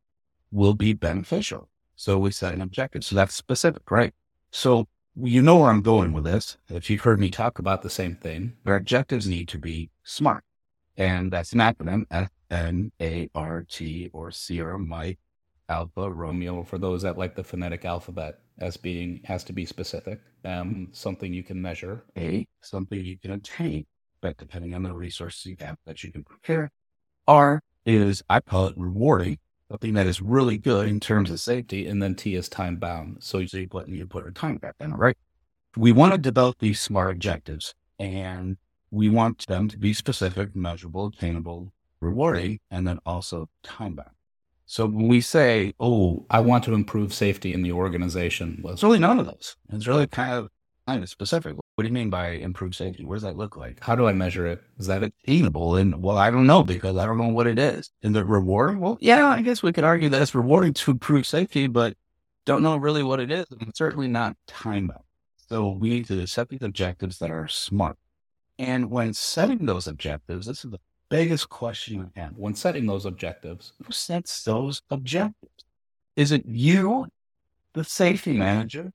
will 0.51 0.73
be 0.73 0.93
beneficial. 0.93 1.69
So 1.95 2.17
we 2.17 2.31
set 2.31 2.53
an 2.53 2.61
objective. 2.61 3.03
So 3.03 3.15
that's 3.15 3.35
specific, 3.35 3.89
right? 3.91 4.13
So 4.51 4.87
you 5.15 5.41
know 5.41 5.57
where 5.57 5.69
I'm 5.69 5.81
going 5.81 6.11
with 6.11 6.23
this. 6.23 6.57
If 6.69 6.89
you've 6.89 7.01
heard 7.01 7.19
me 7.19 7.29
talk 7.29 7.59
about 7.59 7.81
the 7.81 7.89
same 7.89 8.15
thing, 8.15 8.53
our 8.65 8.75
objectives 8.75 9.27
need 9.27 9.47
to 9.49 9.59
be 9.59 9.89
SMART. 10.03 10.43
And 10.97 11.31
that's 11.31 11.53
an 11.53 11.59
acronym, 11.59 12.05
S-M-A-R-T 12.11 14.09
or 14.13 14.31
Sierra 14.31 14.79
Mike 14.79 15.19
Alpha 15.69 16.11
Romeo. 16.11 16.63
For 16.63 16.77
those 16.77 17.03
that 17.03 17.17
like 17.17 17.35
the 17.35 17.43
phonetic 17.43 17.85
alphabet 17.85 18.39
as 18.59 18.77
being, 18.77 19.21
has 19.25 19.43
to 19.45 19.53
be 19.53 19.65
specific, 19.65 20.19
um, 20.45 20.89
something 20.91 21.33
you 21.33 21.43
can 21.43 21.61
measure. 21.61 22.03
A, 22.17 22.47
something 22.61 23.03
you 23.03 23.17
can 23.17 23.31
attain, 23.31 23.85
but 24.21 24.37
depending 24.37 24.73
on 24.75 24.83
the 24.83 24.93
resources 24.93 25.45
you 25.45 25.55
have 25.59 25.77
that 25.85 26.03
you 26.03 26.11
can 26.11 26.23
prepare. 26.23 26.71
R 27.27 27.61
is, 27.85 28.23
I 28.29 28.39
call 28.39 28.67
it 28.67 28.77
rewarding 28.77 29.37
something 29.73 29.95
that 29.95 30.05
is 30.05 30.21
really 30.21 30.59
good 30.59 30.87
in 30.87 30.99
terms 30.99 31.31
of 31.31 31.39
safety. 31.39 31.87
And 31.87 32.01
then 32.01 32.13
T 32.13 32.35
is 32.35 32.47
time 32.47 32.75
bound. 32.75 33.17
So 33.21 33.39
you 33.39 33.67
put, 33.67 33.87
you 33.87 34.05
put 34.05 34.27
a 34.27 34.31
time 34.31 34.57
back 34.57 34.75
in, 34.79 34.93
right? 34.93 35.17
We 35.75 35.91
want 35.91 36.11
to 36.11 36.19
develop 36.19 36.57
these 36.59 36.79
SMART 36.79 37.09
objectives 37.09 37.73
and 37.97 38.57
we 38.91 39.09
want 39.09 39.47
them 39.47 39.67
to 39.69 39.77
be 39.79 39.91
specific, 39.91 40.55
measurable, 40.55 41.07
attainable, 41.07 41.73
rewarding, 42.01 42.59
and 42.69 42.87
then 42.87 42.99
also 43.03 43.49
time 43.63 43.95
bound. 43.95 44.11
So 44.67 44.85
when 44.85 45.07
we 45.07 45.21
say, 45.21 45.73
oh, 45.79 46.27
I 46.29 46.39
want 46.39 46.63
to 46.65 46.75
improve 46.75 47.11
safety 47.11 47.51
in 47.51 47.63
the 47.63 47.71
organization, 47.71 48.59
well, 48.63 48.73
it's 48.73 48.83
really 48.83 48.99
none 48.99 49.19
of 49.19 49.25
those. 49.25 49.55
It's 49.71 49.87
really 49.87 50.05
kind 50.05 50.33
of 50.33 50.49
kind 50.87 51.03
of 51.03 51.09
specific. 51.09 51.55
What 51.75 51.83
do 51.83 51.87
you 51.87 51.93
mean 51.93 52.09
by 52.09 52.29
improved 52.29 52.75
safety? 52.75 53.03
What 53.03 53.15
does 53.15 53.23
that 53.23 53.37
look 53.37 53.57
like? 53.57 53.79
How 53.83 53.95
do 53.95 54.07
I 54.07 54.13
measure 54.13 54.45
it? 54.45 54.61
Is 54.77 54.87
that 54.87 55.03
attainable? 55.03 55.75
And 55.75 56.01
well, 56.03 56.17
I 56.17 56.29
don't 56.29 56.45
know 56.45 56.63
because 56.63 56.97
I 56.97 57.05
don't 57.05 57.17
know 57.17 57.29
what 57.29 57.47
it 57.47 57.57
is. 57.57 57.89
And 58.03 58.15
the 58.15 58.23
reward? 58.23 58.79
Well, 58.79 58.97
yeah, 59.01 59.27
I 59.27 59.41
guess 59.41 59.63
we 59.63 59.73
could 59.73 59.83
argue 59.83 60.09
that 60.09 60.21
it's 60.21 60.35
rewarding 60.35 60.73
to 60.73 60.91
improve 60.91 61.25
safety, 61.25 61.67
but 61.67 61.95
don't 62.45 62.61
know 62.61 62.77
really 62.77 63.03
what 63.03 63.19
it 63.19 63.31
is. 63.31 63.45
And 63.51 63.75
certainly 63.75 64.07
not 64.07 64.35
time 64.47 64.87
bound. 64.87 65.03
So 65.49 65.71
we 65.71 65.89
need 65.89 66.07
to 66.07 66.27
set 66.27 66.49
these 66.49 66.61
objectives 66.61 67.19
that 67.19 67.31
are 67.31 67.47
smart. 67.47 67.97
And 68.59 68.91
when 68.91 69.13
setting 69.13 69.65
those 69.65 69.87
objectives, 69.87 70.45
this 70.47 70.63
is 70.63 70.71
the 70.71 70.79
biggest 71.09 71.49
question 71.49 71.95
you 71.95 72.11
have. 72.15 72.33
When 72.35 72.55
setting 72.55 72.85
those 72.85 73.05
objectives, 73.05 73.73
who 73.83 73.91
sets 73.91 74.43
those 74.43 74.81
objectives? 74.89 75.65
Is 76.15 76.31
it 76.31 76.45
you, 76.45 77.07
the 77.73 77.83
safety 77.83 78.33
manager, 78.33 78.91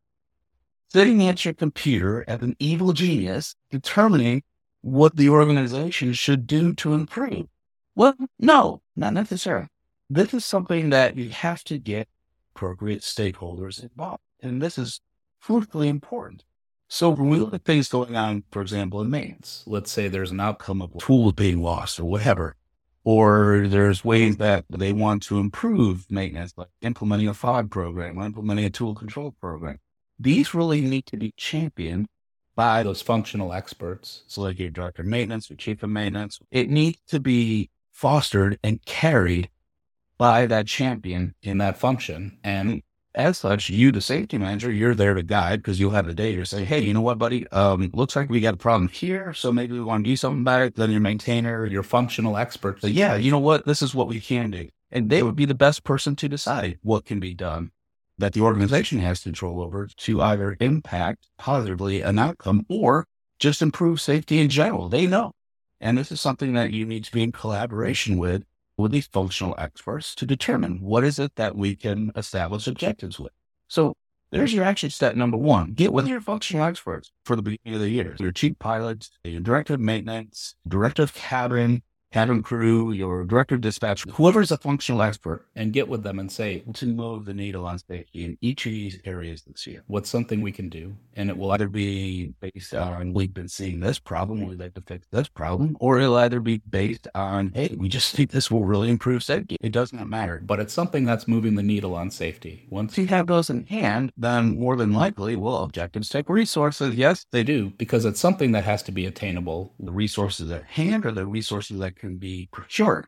sitting 0.89 1.27
at 1.27 1.45
your 1.45 1.55
computer 1.55 2.25
as 2.27 2.41
an 2.43 2.57
evil 2.59 2.93
genius, 2.93 3.55
determining 3.71 4.43
what 4.81 5.17
the 5.17 5.29
organization 5.29 6.13
should 6.13 6.47
do 6.47 6.75
to 6.75 6.95
improve? 6.95 7.47
Well, 7.95 8.15
no, 8.39 8.83
not 8.97 9.13
necessarily. 9.13 9.69
This 10.09 10.33
is 10.33 10.45
something 10.45 10.91
that 10.91 11.17
you 11.17 11.31
have 11.31 11.65
to 11.65 11.79
get 11.79 12.09
appropriate 12.55 13.03
stakeholders 13.03 13.83
involved. 13.83 14.23
And 14.41 14.63
this 14.63 14.79
is 14.79 15.01
crucially 15.45 15.89
important. 15.89 16.45
So 16.89 17.11
when 17.11 17.29
we 17.29 17.39
look 17.39 17.53
at 17.53 17.65
things 17.65 17.89
going 17.89 18.17
on, 18.17 18.45
for 18.51 18.63
example, 18.63 19.03
in 19.03 19.11
maintenance, 19.11 19.63
let's 19.67 19.93
say 19.93 20.09
there's 20.09 20.31
an 20.31 20.41
outcome 20.41 20.81
of 20.81 20.95
a 20.95 20.99
tool 20.99 21.33
being 21.33 21.61
lost 21.61 22.01
or 22.01 22.05
whatever, 22.05 22.57
or 23.05 23.67
there's 23.69 24.05
ways 24.05 24.39
that 24.39 24.65
they 24.71 24.93
want 24.93 25.23
to 25.25 25.39
improve 25.39 26.11
maintenance, 26.11 26.55
like 26.57 26.69
implementing 26.81 27.29
a 27.29 27.35
FOD 27.35 27.71
program 27.71 28.19
or 28.19 28.25
implementing 28.25 28.65
a 28.65 28.71
tool 28.71 28.95
control 28.95 29.35
program. 29.41 29.79
These 30.19 30.55
really 30.55 30.81
need 30.81 31.07
to 31.07 31.17
be 31.17 31.33
championed 31.37 32.09
by 32.57 32.83
those 32.83 33.03
functional 33.03 33.53
experts. 33.53 34.25
So 34.27 34.43
like 34.43 34.59
your 34.59 34.71
director 34.71 35.03
of 35.03 35.09
maintenance 35.09 35.51
or 35.51 35.55
chief 35.55 35.83
of 35.83 35.91
maintenance, 35.91 36.41
it 36.51 36.69
needs 36.69 36.99
to 37.09 37.21
be 37.21 37.71
fostered 37.93 38.59
and 38.65 38.85
carried 38.85 39.49
by 40.19 40.47
that 40.47 40.67
champion 40.67 41.35
in 41.43 41.59
that 41.59 41.79
function. 41.79 42.39
And 42.43 42.83
as 43.15 43.39
such, 43.39 43.71
you, 43.71 43.93
the 43.93 44.01
safety 44.01 44.39
manager, 44.39 44.73
you're 44.73 44.95
there 44.95 45.15
to 45.15 45.23
guide 45.23 45.61
because 45.61 45.79
you'll 45.79 45.93
have 45.93 46.07
the 46.07 46.15
data 46.15 46.39
to 46.39 46.47
say, 46.47 46.65
hey, 46.65 46.81
you 46.81 46.93
know 46.93 47.01
what, 47.01 47.19
buddy? 47.19 47.47
Um, 47.49 47.91
looks 47.95 48.17
like 48.17 48.29
we 48.29 48.41
got 48.41 48.55
a 48.55 48.59
problem 48.59 48.89
here. 48.89 49.33
So 49.35 49.53
maybe 49.53 49.75
we 49.75 49.81
want 49.81 50.05
to 50.05 50.11
do 50.11 50.17
something 50.17 50.41
about 50.41 50.63
it. 50.63 50.75
Then 50.75 50.91
your 50.91 51.01
maintainer, 51.01 51.65
your 51.65 51.85
functional 51.85 52.37
expert. 52.37 52.83
Say, 52.83 52.89
yeah, 52.89 53.15
you 53.15 53.31
know 53.31 53.39
what? 53.39 53.67
This 53.67 53.83
is 53.83 53.95
what 53.95 54.09
we 54.09 54.21
can 54.21 54.51
do. 54.51 54.69
And 54.91 55.11
they 55.11 55.23
would 55.23 55.37
be 55.37 55.45
the 55.45 55.55
best 55.55 55.85
person 55.85 56.17
to 56.17 56.29
decide 56.29 56.79
what 56.83 57.05
can 57.05 57.21
be 57.21 57.35
done 57.35 57.71
that 58.19 58.33
the 58.33 58.41
organization 58.41 58.99
has 58.99 59.23
control 59.23 59.63
over 59.63 59.89
to 59.97 60.21
either 60.21 60.57
impact 60.61 61.29
positively 61.39 62.03
an 62.03 62.19
outcome 62.19 62.67
or 62.69 63.07
just 63.39 63.63
improve 63.63 64.01
safety 64.01 64.39
in 64.39 64.49
general. 64.49 64.89
They 64.89 65.07
know. 65.07 65.33
And 65.81 65.97
this 65.97 66.11
is 66.11 66.21
something 66.21 66.55
that 66.55 66.73
you 66.73 66.85
need 66.85 67.05
to 67.05 67.13
be 67.13 67.23
in 67.23 67.33
collaboration 67.33 68.19
with 68.19 68.43
with 68.77 68.93
these 68.93 69.09
functional 69.09 69.55
experts 69.59 70.15
to 70.15 70.25
determine 70.25 70.81
what 70.81 71.05
is 71.05 71.19
it 71.19 71.35
that 71.35 71.57
we 71.57 71.75
can 71.75 72.13
establish 72.15 72.67
objectives 72.67 73.19
with. 73.19 73.33
So 73.67 73.97
there's 74.31 74.55
your 74.55 74.65
action 74.65 74.91
step 74.91 75.17
number 75.17 75.37
one. 75.37 75.73
Get 75.73 75.93
with 75.93 76.07
your 76.07 76.21
functional 76.21 76.65
experts 76.65 77.11
for 77.25 77.35
the 77.35 77.43
beginning 77.43 77.75
of 77.75 77.81
the 77.81 77.89
year. 77.89 78.15
Your 78.21 78.31
chief 78.31 78.59
pilots, 78.59 79.11
your 79.25 79.41
director 79.41 79.75
of 79.75 79.81
maintenance, 79.81 80.55
director 80.67 81.03
of 81.03 81.15
cabin, 81.15 81.83
cabin 82.13 82.43
crew, 82.43 82.93
your 82.93 83.25
director 83.25 83.57
of 83.57 83.61
dispatch, 83.61 84.05
whoever 84.13 84.41
is 84.41 84.51
a 84.51 84.57
functional 84.57 85.03
expert, 85.03 85.45
and 85.55 85.73
get 85.73 85.89
with 85.89 86.03
them 86.03 86.19
and 86.19 86.33
say, 86.33 86.63
to 86.75 86.87
move 86.87 87.25
the 87.25 87.35
needle 87.35 87.67
on 87.67 87.79
safety 87.79 88.25
in 88.25 88.39
each 88.41 88.65
of 88.67 88.73
these 88.73 89.01
areas 89.05 89.43
this 89.43 89.67
year. 89.67 89.83
What's 89.87 90.09
something 90.09 90.41
we 90.41 90.53
can 90.53 90.69
do? 90.69 90.97
And 91.15 91.29
it 91.29 91.37
will 91.37 91.53
either 91.53 91.69
be 91.69 92.33
based 92.41 92.75
on 92.75 93.13
we've 93.13 93.35
been 93.35 93.49
seeing 93.49 93.81
this 93.81 93.99
problem, 93.99 94.47
we'd 94.47 94.59
like 94.59 94.75
to 94.75 94.81
fix 94.81 95.07
this 95.11 95.29
problem, 95.29 95.77
or 95.81 95.99
it'll 95.99 96.17
either 96.17 96.41
be 96.41 96.63
based 96.71 97.09
on, 97.15 97.53
hey, 97.55 97.75
we 97.79 97.89
just 97.89 98.15
think 98.15 98.31
this 98.31 98.51
will 98.51 98.65
really 98.65 98.89
improve 98.89 99.23
safety. 99.23 99.57
It 99.61 99.73
does 99.73 99.93
not 99.93 100.09
matter. 100.09 100.41
But 100.45 100.61
it's 100.61 100.73
something 100.73 101.05
that's 101.05 101.29
moving 101.29 101.57
the 101.57 101.63
needle 101.63 101.95
on 101.95 102.11
safety. 102.11 102.67
Once 102.71 102.97
you 102.97 103.07
have 103.09 103.27
those 103.27 103.51
in 103.51 103.67
hand, 103.67 104.13
then 104.17 104.59
more 104.59 104.77
than 104.77 104.93
likely, 104.93 105.37
will 105.37 105.63
objectives 105.63 106.09
take 106.09 106.29
resources. 106.29 106.95
Yes, 106.95 107.27
they 107.33 107.43
do, 107.43 107.71
because 107.77 108.05
it's 108.05 108.21
something 108.21 108.53
that 108.53 108.65
has 108.65 108.83
to 108.85 108.93
be 108.93 109.07
attainable. 109.07 109.75
The 109.79 109.93
resources 109.93 110.51
at 110.51 110.65
hand 110.65 111.05
are 111.05 111.13
the 111.13 111.27
resources 111.27 111.79
that 111.81 111.98
can 111.99 112.17
be 112.17 112.49
procured. 112.53 113.07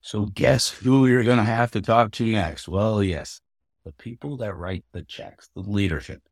So 0.00 0.26
guess 0.26 0.68
who 0.68 1.06
you're 1.06 1.24
going 1.24 1.38
to 1.38 1.44
have 1.44 1.70
to 1.72 1.80
talk 1.80 2.12
to 2.12 2.26
next? 2.26 2.68
Well, 2.68 3.02
yes, 3.02 3.40
the 3.84 3.92
people 3.92 4.36
that 4.38 4.56
write 4.56 4.84
the 4.92 5.02
checks, 5.02 5.50
the 5.54 5.60
leadership. 5.60 6.22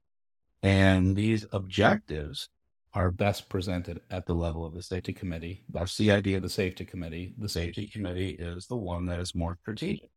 And 0.63 1.17
these 1.17 1.47
objectives 1.53 2.49
are 2.93 3.11
best 3.11 3.49
presented 3.49 4.01
at 4.11 4.27
the 4.27 4.35
level 4.35 4.67
of 4.67 4.75
the 4.75 4.83
safety 4.83 5.13
committee. 5.13 5.63
That's 5.73 5.97
the 5.97 6.11
idea 6.11 6.39
of 6.39 6.43
the 6.43 6.49
safety 6.49 6.85
committee. 6.85 7.35
The 7.39 7.49
safety 7.49 7.87
committee 7.87 8.31
is 8.31 8.67
the 8.67 8.77
one 8.77 9.07
that 9.07 9.21
is 9.21 9.35
more 9.35 9.57
strategic. 9.63 10.11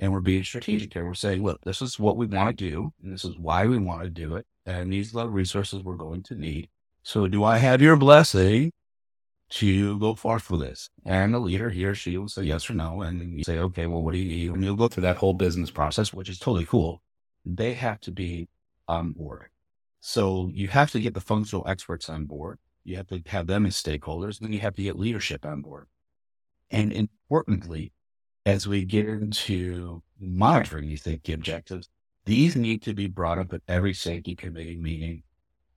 And 0.00 0.12
we're 0.12 0.20
being 0.20 0.44
strategic 0.44 0.92
here. 0.92 1.06
We're 1.06 1.14
saying, 1.14 1.42
look, 1.42 1.60
this 1.62 1.80
is 1.82 1.98
what 1.98 2.16
we 2.16 2.26
want 2.26 2.56
to 2.56 2.70
do, 2.70 2.92
and 3.02 3.12
this 3.12 3.24
is 3.24 3.38
why 3.38 3.66
we 3.66 3.78
want 3.78 4.02
to 4.02 4.10
do 4.10 4.36
it. 4.36 4.46
And 4.66 4.92
these 4.92 5.14
are 5.14 5.24
the 5.24 5.28
resources 5.28 5.82
we're 5.82 5.96
going 5.96 6.22
to 6.24 6.34
need. 6.34 6.68
So 7.02 7.26
do 7.26 7.44
I 7.44 7.58
have 7.58 7.80
your 7.80 7.96
blessing 7.96 8.72
to 9.50 9.98
go 9.98 10.14
forth 10.14 10.50
with 10.50 10.60
this. 10.60 10.90
And 11.04 11.32
the 11.32 11.38
leader, 11.38 11.70
he 11.70 11.84
or 11.84 11.94
she 11.94 12.18
will 12.18 12.28
say 12.28 12.42
yes 12.42 12.68
or 12.68 12.74
no. 12.74 13.02
And 13.02 13.36
you 13.36 13.44
say, 13.44 13.58
okay, 13.58 13.86
well, 13.86 14.02
what 14.02 14.12
do 14.12 14.18
you 14.18 14.28
need? 14.28 14.50
And 14.54 14.64
you'll 14.64 14.76
go 14.76 14.88
through 14.88 15.02
that 15.02 15.16
whole 15.16 15.34
business 15.34 15.70
process, 15.70 16.12
which 16.12 16.28
is 16.28 16.38
totally 16.38 16.66
cool. 16.66 17.02
They 17.46 17.74
have 17.74 18.00
to 18.02 18.10
be 18.10 18.48
on 18.86 19.12
board. 19.12 19.48
So 20.00 20.50
you 20.52 20.68
have 20.68 20.90
to 20.92 21.00
get 21.00 21.14
the 21.14 21.20
functional 21.20 21.66
experts 21.66 22.08
on 22.08 22.26
board. 22.26 22.58
You 22.84 22.96
have 22.96 23.06
to 23.08 23.22
have 23.26 23.46
them 23.46 23.66
as 23.66 23.74
stakeholders. 23.74 24.38
And 24.38 24.48
then 24.48 24.52
you 24.52 24.60
have 24.60 24.74
to 24.74 24.82
get 24.82 24.98
leadership 24.98 25.46
on 25.46 25.62
board. 25.62 25.86
And 26.70 26.92
importantly, 26.92 27.92
as 28.44 28.66
we 28.66 28.84
get 28.84 29.06
into 29.06 30.02
monitoring 30.20 30.88
these 30.88 31.02
safety 31.02 31.32
objectives, 31.32 31.88
these 32.26 32.56
need 32.56 32.82
to 32.82 32.92
be 32.92 33.06
brought 33.06 33.38
up 33.38 33.52
at 33.54 33.62
every 33.66 33.94
safety 33.94 34.36
committee 34.36 34.76
meeting 34.76 35.22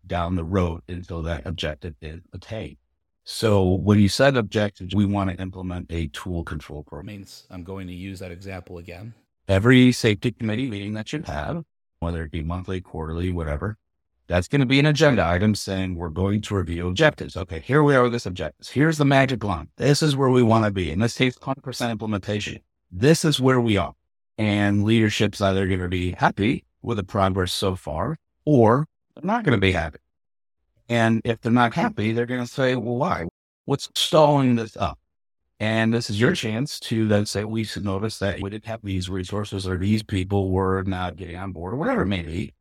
down 0.05 0.35
the 0.35 0.43
road 0.43 0.81
until 0.89 1.21
that 1.23 1.45
objective 1.45 1.95
is 2.01 2.21
attained. 2.33 2.77
So 3.23 3.63
when 3.63 3.99
you 3.99 4.09
set 4.09 4.35
objectives, 4.35 4.95
we 4.95 5.05
want 5.05 5.29
to 5.29 5.35
implement 5.41 5.91
a 5.91 6.07
tool 6.07 6.43
control 6.43 6.83
program. 6.83 7.05
Means 7.07 7.45
I'm 7.49 7.63
going 7.63 7.87
to 7.87 7.93
use 7.93 8.19
that 8.19 8.31
example 8.31 8.77
again. 8.77 9.13
Every 9.47 9.91
safety 9.91 10.31
committee 10.31 10.69
meeting 10.69 10.93
that 10.93 11.13
you 11.13 11.21
have, 11.23 11.63
whether 11.99 12.23
it 12.23 12.31
be 12.31 12.41
monthly, 12.41 12.81
quarterly, 12.81 13.31
whatever, 13.31 13.77
that's 14.27 14.47
going 14.47 14.61
to 14.61 14.65
be 14.65 14.79
an 14.79 14.85
agenda 14.85 15.25
item 15.25 15.53
saying 15.55 15.95
we're 15.95 16.09
going 16.09 16.41
to 16.41 16.55
review 16.55 16.87
objectives. 16.87 17.35
Okay, 17.35 17.59
here 17.59 17.83
we 17.83 17.95
are 17.95 18.03
with 18.03 18.13
this 18.13 18.25
objectives. 18.25 18.69
Here's 18.69 18.97
the 18.97 19.05
magic 19.05 19.43
line. 19.43 19.69
This 19.77 20.01
is 20.01 20.15
where 20.15 20.29
we 20.29 20.41
want 20.41 20.65
to 20.65 20.71
be. 20.71 20.91
And 20.91 21.01
this 21.01 21.15
takes 21.15 21.37
100% 21.37 21.91
implementation. 21.91 22.59
This 22.91 23.25
is 23.25 23.39
where 23.39 23.59
we 23.59 23.77
are. 23.77 23.93
And 24.37 24.83
leadership's 24.83 25.41
either 25.41 25.67
going 25.67 25.81
to 25.81 25.89
be 25.89 26.13
happy 26.13 26.65
with 26.81 26.97
the 26.97 27.03
progress 27.03 27.51
so 27.51 27.75
far, 27.75 28.17
or 28.45 28.87
they're 29.15 29.25
not 29.25 29.43
going 29.43 29.57
to 29.57 29.61
be 29.61 29.73
happy. 29.73 29.99
And 30.91 31.21
if 31.23 31.39
they're 31.39 31.53
not 31.53 31.73
happy, 31.73 32.11
they're 32.11 32.25
going 32.25 32.45
to 32.45 32.51
say, 32.51 32.75
well, 32.75 32.97
why? 32.97 33.25
What's 33.63 33.89
stalling 33.95 34.57
this 34.57 34.75
up? 34.75 34.99
And 35.57 35.93
this 35.93 36.09
is 36.09 36.19
your 36.19 36.33
chance 36.33 36.81
to 36.81 37.07
then 37.07 37.25
say, 37.25 37.45
we 37.45 37.63
should 37.63 37.85
notice 37.85 38.19
that 38.19 38.41
we 38.41 38.49
didn't 38.49 38.65
have 38.65 38.81
these 38.83 39.07
resources 39.07 39.65
or 39.65 39.77
these 39.77 40.03
people 40.03 40.51
were 40.51 40.83
not 40.83 41.15
getting 41.15 41.37
on 41.37 41.53
board 41.53 41.73
or 41.73 41.77
whatever 41.77 42.01
it 42.01 42.07
may 42.07 42.23
be. 42.23 42.53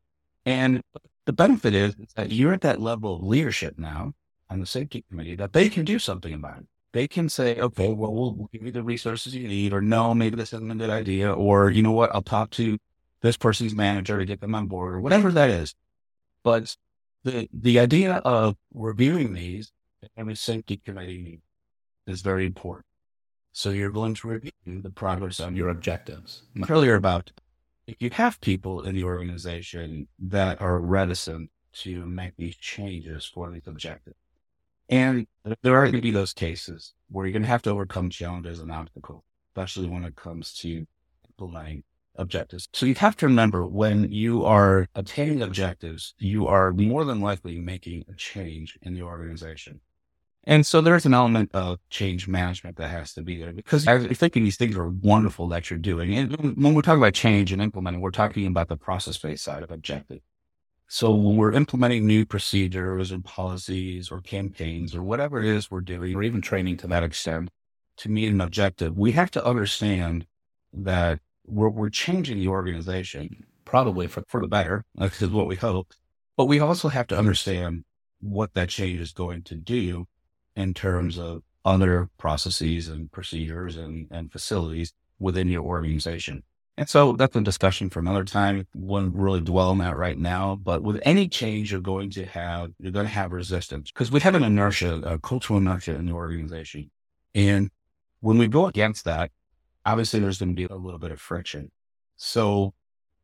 And 0.47 0.81
the 1.27 1.33
benefit 1.33 1.75
is, 1.75 1.97
is 1.97 2.13
that 2.15 2.31
you're 2.31 2.53
at 2.53 2.61
that 2.61 2.81
level 2.81 3.17
of 3.17 3.25
leadership 3.25 3.77
now 3.79 4.13
on 4.49 4.61
the 4.61 4.67
safety 4.67 5.05
committee 5.09 5.35
that 5.35 5.53
they 5.53 5.69
can 5.69 5.85
do 5.85 5.99
something 5.99 6.33
about 6.33 6.59
it. 6.59 6.67
They 6.93 7.09
can 7.09 7.29
say, 7.29 7.59
okay, 7.59 7.93
well, 7.93 8.15
we'll 8.15 8.49
give 8.53 8.63
you 8.63 8.71
the 8.71 8.85
resources 8.85 9.35
you 9.35 9.49
need, 9.49 9.73
or 9.73 9.81
no, 9.81 10.15
maybe 10.15 10.37
this 10.37 10.53
isn't 10.53 10.71
a 10.71 10.77
good 10.77 10.91
idea, 10.91 11.33
or 11.33 11.71
you 11.71 11.83
know 11.83 11.91
what, 11.91 12.15
I'll 12.15 12.23
talk 12.23 12.51
to 12.51 12.79
this 13.23 13.37
person's 13.37 13.75
manager 13.75 14.21
to 14.21 14.25
get 14.25 14.41
them 14.41 14.55
on 14.55 14.69
board, 14.69 14.95
or 14.95 15.01
whatever 15.01 15.33
that 15.33 15.51
is. 15.51 15.75
But 16.45 16.77
the 17.25 17.49
the 17.53 17.79
idea 17.79 18.15
of 18.25 18.57
reviewing 18.73 19.33
these 19.33 19.73
in 20.17 20.31
a 20.31 20.37
safety 20.37 20.79
committee 20.79 21.41
is 22.07 22.23
very 22.23 22.47
important. 22.47 22.87
So 23.53 23.71
you're 23.71 23.91
going 23.91 24.15
to 24.15 24.29
review 24.29 24.53
the 24.67 24.91
progress 24.91 25.41
on 25.41 25.57
your 25.57 25.69
objectives. 25.69 26.43
Earlier 26.69 26.95
about 26.95 27.33
if 27.87 27.97
you 27.99 28.11
have 28.11 28.41
people 28.41 28.83
in 28.83 28.95
the 28.95 29.05
organization 29.05 30.07
that 30.21 30.61
are 30.61 30.79
reticent 30.79 31.51
to 31.73 32.07
make 32.07 32.37
these 32.37 32.57
changes 32.57 33.25
for 33.25 33.51
these 33.51 33.67
objectives. 33.67 34.17
And 34.89 35.27
there 35.63 35.77
are 35.77 35.83
going 35.83 35.95
to 35.95 36.01
be 36.01 36.11
those 36.11 36.33
cases 36.33 36.95
where 37.09 37.27
you're 37.27 37.33
going 37.33 37.43
to 37.43 37.49
have 37.49 37.63
to 37.63 37.71
overcome 37.71 38.11
challenges 38.11 38.61
and 38.61 38.73
obstacles, 38.73 39.23
especially 39.51 39.89
when 39.89 40.05
it 40.05 40.17
comes 40.17 40.53
to 40.55 40.87
implementing 41.29 41.85
objectives. 42.17 42.69
So 42.73 42.87
you 42.87 42.95
have 42.97 43.17
to 43.17 43.27
remember 43.27 43.67
when 43.67 44.11
you 44.11 44.45
are 44.45 44.89
attaining 44.95 45.43
objectives, 45.43 46.15
you 46.19 46.47
are 46.47 46.73
more 46.73 47.05
than 47.05 47.21
likely 47.21 47.59
making 47.59 48.05
a 48.11 48.15
change 48.15 48.79
in 48.83 48.95
the 48.95 49.03
organization. 49.03 49.81
And 50.45 50.67
so 50.67 50.81
there's 50.81 51.05
an 51.05 51.13
element 51.13 51.51
of 51.53 51.79
change 51.91 52.27
management 52.27 52.77
that 52.79 52.89
has 52.89 53.13
to 53.15 53.23
be 53.23 53.39
there 53.39 53.53
because 53.53 53.85
you're 53.85 54.15
thinking 54.15 54.45
these 54.45 54.57
things 54.57 54.77
are 54.77 54.89
wonderful 54.89 55.49
that 55.49 55.69
you're 55.69 55.79
doing. 55.79 56.15
And 56.15 56.57
when 56.57 56.75
we're 56.75 56.83
talking 56.83 57.01
about 57.01 57.15
change 57.15 57.53
and 57.53 57.61
implementing, 57.61 58.01
we're 58.01 58.11
talking 58.11 58.47
about 58.47 58.69
the 58.69 58.77
process 58.77 59.19
based 59.19 59.45
side 59.45 59.63
of 59.63 59.71
objective. 59.71 60.21
So 60.89 61.15
when 61.15 61.37
we're 61.37 61.53
implementing 61.53 62.07
new 62.07 62.25
procedures 62.27 63.13
and 63.13 63.25
policies 63.25 64.11
or 64.11 64.21
campaigns 64.21 64.95
or 64.95 65.03
whatever 65.03 65.41
it 65.41 65.47
is 65.47 65.71
we're 65.71 65.83
doing, 65.83 66.17
or 66.17 66.23
even 66.23 66.41
training 66.41 66.79
to 66.79 66.89
that 66.89 67.05
extent 67.05 67.51
to 67.99 68.09
meet 68.09 68.29
an 68.29 68.41
objective, 68.41 68.97
we 68.97 69.13
have 69.13 69.31
to 69.33 69.45
understand 69.45 70.27
that 70.73 71.21
we're, 71.47 71.69
we're 71.69 71.91
changing 71.91 72.39
the 72.39 72.49
organization 72.49 73.45
probably 73.65 74.07
for, 74.07 74.23
for 74.27 74.41
the 74.41 74.49
better. 74.49 74.85
That's 74.95 75.21
what 75.21 75.47
we 75.47 75.57
hope. 75.57 75.93
But 76.37 76.47
we 76.47 76.61
also 76.61 76.89
have 76.89 77.07
to 77.09 77.19
understand 77.19 77.85
what 78.21 78.55
that 78.55 78.69
change 78.69 79.01
is 79.01 79.13
going 79.13 79.43
to 79.45 79.55
do 79.55 80.07
in 80.57 80.75
terms 80.75 81.19
of 81.19 81.43
other 81.65 82.09
processes 82.19 82.89
and 82.89 83.11
procedures 83.13 83.77
and, 83.77 84.09
and 84.11 84.33
facilities 84.33 84.93
within 85.19 85.49
your 85.49 85.63
organization. 85.63 86.43
And 86.77 86.89
so 86.89 87.13
that's 87.13 87.37
a 87.37 87.43
discussion 87.43 87.91
for 87.91 88.01
another 88.01 88.25
time. 88.25 88.67
Wouldn't 88.75 89.15
really 89.15 89.43
dwell 89.43 89.71
on 89.71 89.79
that 89.79 89.99
right 89.99 90.17
now. 90.17 90.57
But 90.57 90.83
with 90.83 91.01
any 91.05 91.29
change, 91.29 91.73
you're 91.73 91.81
going 91.81 92.11
to 92.13 92.25
have 92.25 92.71
you're 92.79 92.93
going 92.93 93.05
to 93.05 93.13
have 93.13 93.33
resistance 93.33 93.91
because 93.91 94.11
we 94.11 94.21
have 94.21 94.35
an 94.35 94.43
inertia, 94.43 94.95
a 95.05 95.19
cultural 95.19 95.59
inertia 95.59 95.95
in 95.95 96.07
the 96.07 96.13
organization. 96.13 96.91
And 97.35 97.71
when 98.21 98.39
we 98.39 98.49
go 98.49 98.67
against 98.67 99.05
that, 99.05 99.31
obviously 99.85 100.21
there's 100.21 100.39
going 100.39 100.55
to 100.55 100.55
be 100.55 100.73
a 100.73 100.77
little 100.77 100.99
bit 100.99 101.13
of 101.13 101.21
friction. 101.21 101.71
So 102.17 102.75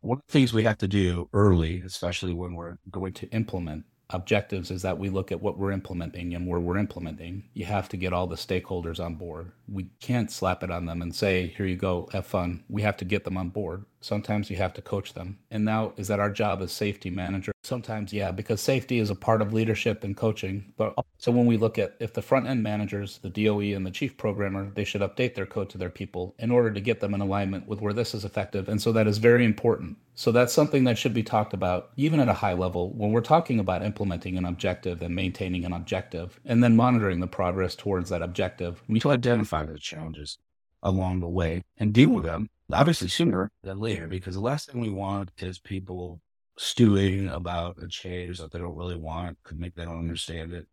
one 0.00 0.18
of 0.18 0.25
the 0.26 0.32
things 0.32 0.52
we 0.52 0.64
have 0.64 0.78
to 0.78 0.88
do 0.88 1.28
early, 1.32 1.82
especially 1.82 2.32
when 2.32 2.54
we're 2.54 2.78
going 2.90 3.12
to 3.14 3.28
implement 3.30 3.84
objectives 4.10 4.70
is 4.70 4.82
that 4.82 4.98
we 4.98 5.08
look 5.08 5.32
at 5.32 5.40
what 5.40 5.58
we're 5.58 5.72
implementing 5.72 6.34
and 6.34 6.46
where 6.46 6.60
we're 6.60 6.78
implementing. 6.78 7.44
You 7.54 7.64
have 7.64 7.88
to 7.90 7.96
get 7.96 8.12
all 8.12 8.26
the 8.26 8.36
stakeholders 8.36 9.04
on 9.04 9.16
board. 9.16 9.52
We 9.68 9.88
can't 10.00 10.30
slap 10.30 10.62
it 10.62 10.70
on 10.70 10.87
them 10.87 11.02
and 11.02 11.14
say, 11.14 11.49
here 11.56 11.66
you 11.66 11.76
go, 11.76 12.08
have 12.12 12.26
fun. 12.26 12.64
We 12.68 12.82
have 12.82 12.96
to 12.99 13.04
get 13.04 13.25
them 13.25 13.37
on 13.37 13.49
board. 13.50 13.85
Sometimes 14.00 14.50
you 14.50 14.56
have 14.56 14.75
to 14.75 14.82
coach 14.82 15.14
them. 15.14 15.38
And 15.50 15.64
now, 15.64 15.92
is 15.96 16.06
that 16.08 16.20
our 16.20 16.30
job 16.30 16.62
as 16.62 16.70
safety 16.70 17.11
manager? 17.11 17.50
Sometimes, 17.64 18.12
yeah, 18.12 18.30
because 18.30 18.61
safety 18.61 19.00
is 19.00 19.11
a 19.11 19.16
part 19.16 19.42
of 19.42 19.52
leadership 19.52 20.04
and 20.04 20.16
coaching. 20.16 20.73
But 20.76 20.94
so 21.18 21.32
when 21.32 21.46
we 21.46 21.56
look 21.56 21.76
at 21.78 21.96
if 21.99 22.12
the 22.12 22.23
front 22.23 22.46
end 22.46 22.62
managers, 22.62 23.18
the 23.18 23.30
DOE 23.30 23.75
and 23.75 23.85
the 23.85 23.90
chief 23.90 24.16
programmer, 24.16 24.70
they 24.70 24.85
should 24.85 25.00
update 25.00 25.35
their 25.35 25.46
code 25.46 25.70
to 25.70 25.78
their 25.78 25.90
people 25.90 26.37
in 26.38 26.52
order 26.52 26.70
to 26.70 26.80
get 26.80 27.00
them 27.00 27.14
in 27.14 27.20
alignment 27.20 27.66
with 27.66 27.80
where 27.80 27.92
this 27.92 28.14
is 28.14 28.25
effective. 28.25 28.68
And 28.68 28.80
so 28.80 28.92
that 28.92 29.08
is 29.08 29.18
very 29.18 29.44
important. 29.44 29.96
So 30.14 30.30
that's 30.30 30.52
something 30.52 30.85
that 30.85 30.96
should 30.96 31.12
be 31.12 31.23
talked 31.23 31.52
about, 31.52 31.90
even 31.96 32.20
at 32.20 32.28
a 32.28 32.35
high 32.35 32.54
level, 32.54 32.92
when 32.92 33.11
we're 33.11 33.20
talking 33.20 33.58
about 33.58 33.82
implementing 33.82 34.38
an 34.38 34.44
objective 34.44 35.02
and 35.02 35.14
maintaining 35.14 35.64
an 35.64 35.73
objective, 35.73 36.38
and 36.44 36.62
then 36.62 36.76
monitoring 36.76 37.20
the 37.20 37.26
progress 37.26 37.75
towards 37.75 38.11
that 38.11 38.23
objective. 38.23 38.82
We 38.87 38.94
need 38.94 39.02
to 39.02 39.11
identify 39.11 39.55
the 39.64 39.78
challenges 39.78 40.38
along 40.82 41.20
the 41.20 41.28
way 41.28 41.62
and 41.78 41.92
deal 41.92 42.10
with 42.10 42.25
them 42.25 42.48
obviously 42.72 43.08
sooner 43.08 43.50
than 43.62 43.78
later, 43.78 44.06
because 44.06 44.34
the 44.34 44.40
last 44.40 44.70
thing 44.70 44.80
we 44.80 44.90
want 44.90 45.30
is 45.38 45.58
people 45.58 46.20
stewing 46.58 47.28
about 47.28 47.82
a 47.82 47.88
change 47.88 48.38
that 48.38 48.50
they 48.50 48.58
don't 48.58 48.76
really 48.76 48.96
want, 48.96 49.38
could 49.44 49.60
make 49.60 49.75
they 49.75 49.84
don't 49.84 49.98
understand 49.98 50.52
it. 50.52 50.66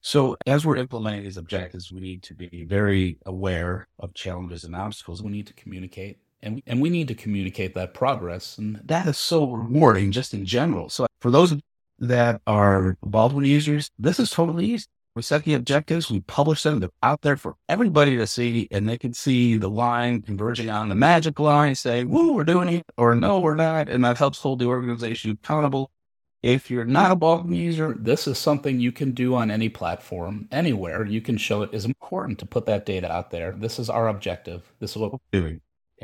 So 0.00 0.36
as 0.46 0.66
we're 0.66 0.76
implementing 0.76 1.22
these 1.22 1.38
objectives, 1.38 1.90
we 1.90 2.00
need 2.00 2.22
to 2.24 2.34
be 2.34 2.64
very 2.64 3.18
aware 3.24 3.88
of 3.98 4.12
challenges 4.12 4.64
and 4.64 4.76
obstacles. 4.76 5.22
We 5.22 5.32
need 5.32 5.46
to 5.46 5.54
communicate 5.54 6.18
and, 6.42 6.62
and 6.66 6.82
we 6.82 6.90
need 6.90 7.08
to 7.08 7.14
communicate 7.14 7.74
that 7.74 7.94
progress. 7.94 8.58
And 8.58 8.78
that 8.84 9.06
is 9.06 9.16
so 9.16 9.50
rewarding 9.50 10.12
just 10.12 10.34
in 10.34 10.44
general. 10.44 10.90
So 10.90 11.06
for 11.20 11.30
those 11.30 11.54
that 12.00 12.42
are 12.46 12.98
Baldwin 13.02 13.46
users, 13.46 13.90
this 13.98 14.20
is 14.20 14.30
totally 14.30 14.66
easy. 14.66 14.84
We 15.16 15.22
set 15.22 15.44
the 15.44 15.54
objectives, 15.54 16.10
we 16.10 16.22
publish 16.22 16.64
them, 16.64 16.90
out 17.00 17.22
there 17.22 17.36
for 17.36 17.54
everybody 17.68 18.16
to 18.16 18.26
see, 18.26 18.66
and 18.72 18.88
they 18.88 18.98
can 18.98 19.14
see 19.14 19.56
the 19.56 19.70
line 19.70 20.22
converging 20.22 20.70
on 20.70 20.88
the 20.88 20.96
magic 20.96 21.38
line, 21.38 21.76
saying, 21.76 22.08
woo, 22.08 22.32
we're 22.32 22.42
doing 22.42 22.68
it, 22.68 22.84
or 22.96 23.14
no, 23.14 23.38
we're 23.38 23.54
not. 23.54 23.88
And 23.88 24.04
that 24.04 24.18
helps 24.18 24.40
hold 24.40 24.58
the 24.58 24.66
organization 24.66 25.30
accountable. 25.30 25.92
If 26.42 26.68
you're 26.68 26.84
not 26.84 27.12
a 27.12 27.16
Baldwin 27.16 27.54
user, 27.54 27.94
this 27.96 28.26
is 28.26 28.38
something 28.38 28.80
you 28.80 28.90
can 28.90 29.12
do 29.12 29.36
on 29.36 29.52
any 29.52 29.68
platform, 29.68 30.48
anywhere. 30.50 31.06
You 31.06 31.20
can 31.20 31.36
show 31.36 31.62
it 31.62 31.72
is 31.72 31.84
important 31.84 32.40
to 32.40 32.46
put 32.46 32.66
that 32.66 32.84
data 32.84 33.10
out 33.10 33.30
there. 33.30 33.52
This 33.52 33.78
is 33.78 33.88
our 33.88 34.08
objective. 34.08 34.72
This 34.80 34.90
is 34.90 34.96
what 34.96 35.12
we're 35.12 35.40
doing. 35.40 35.60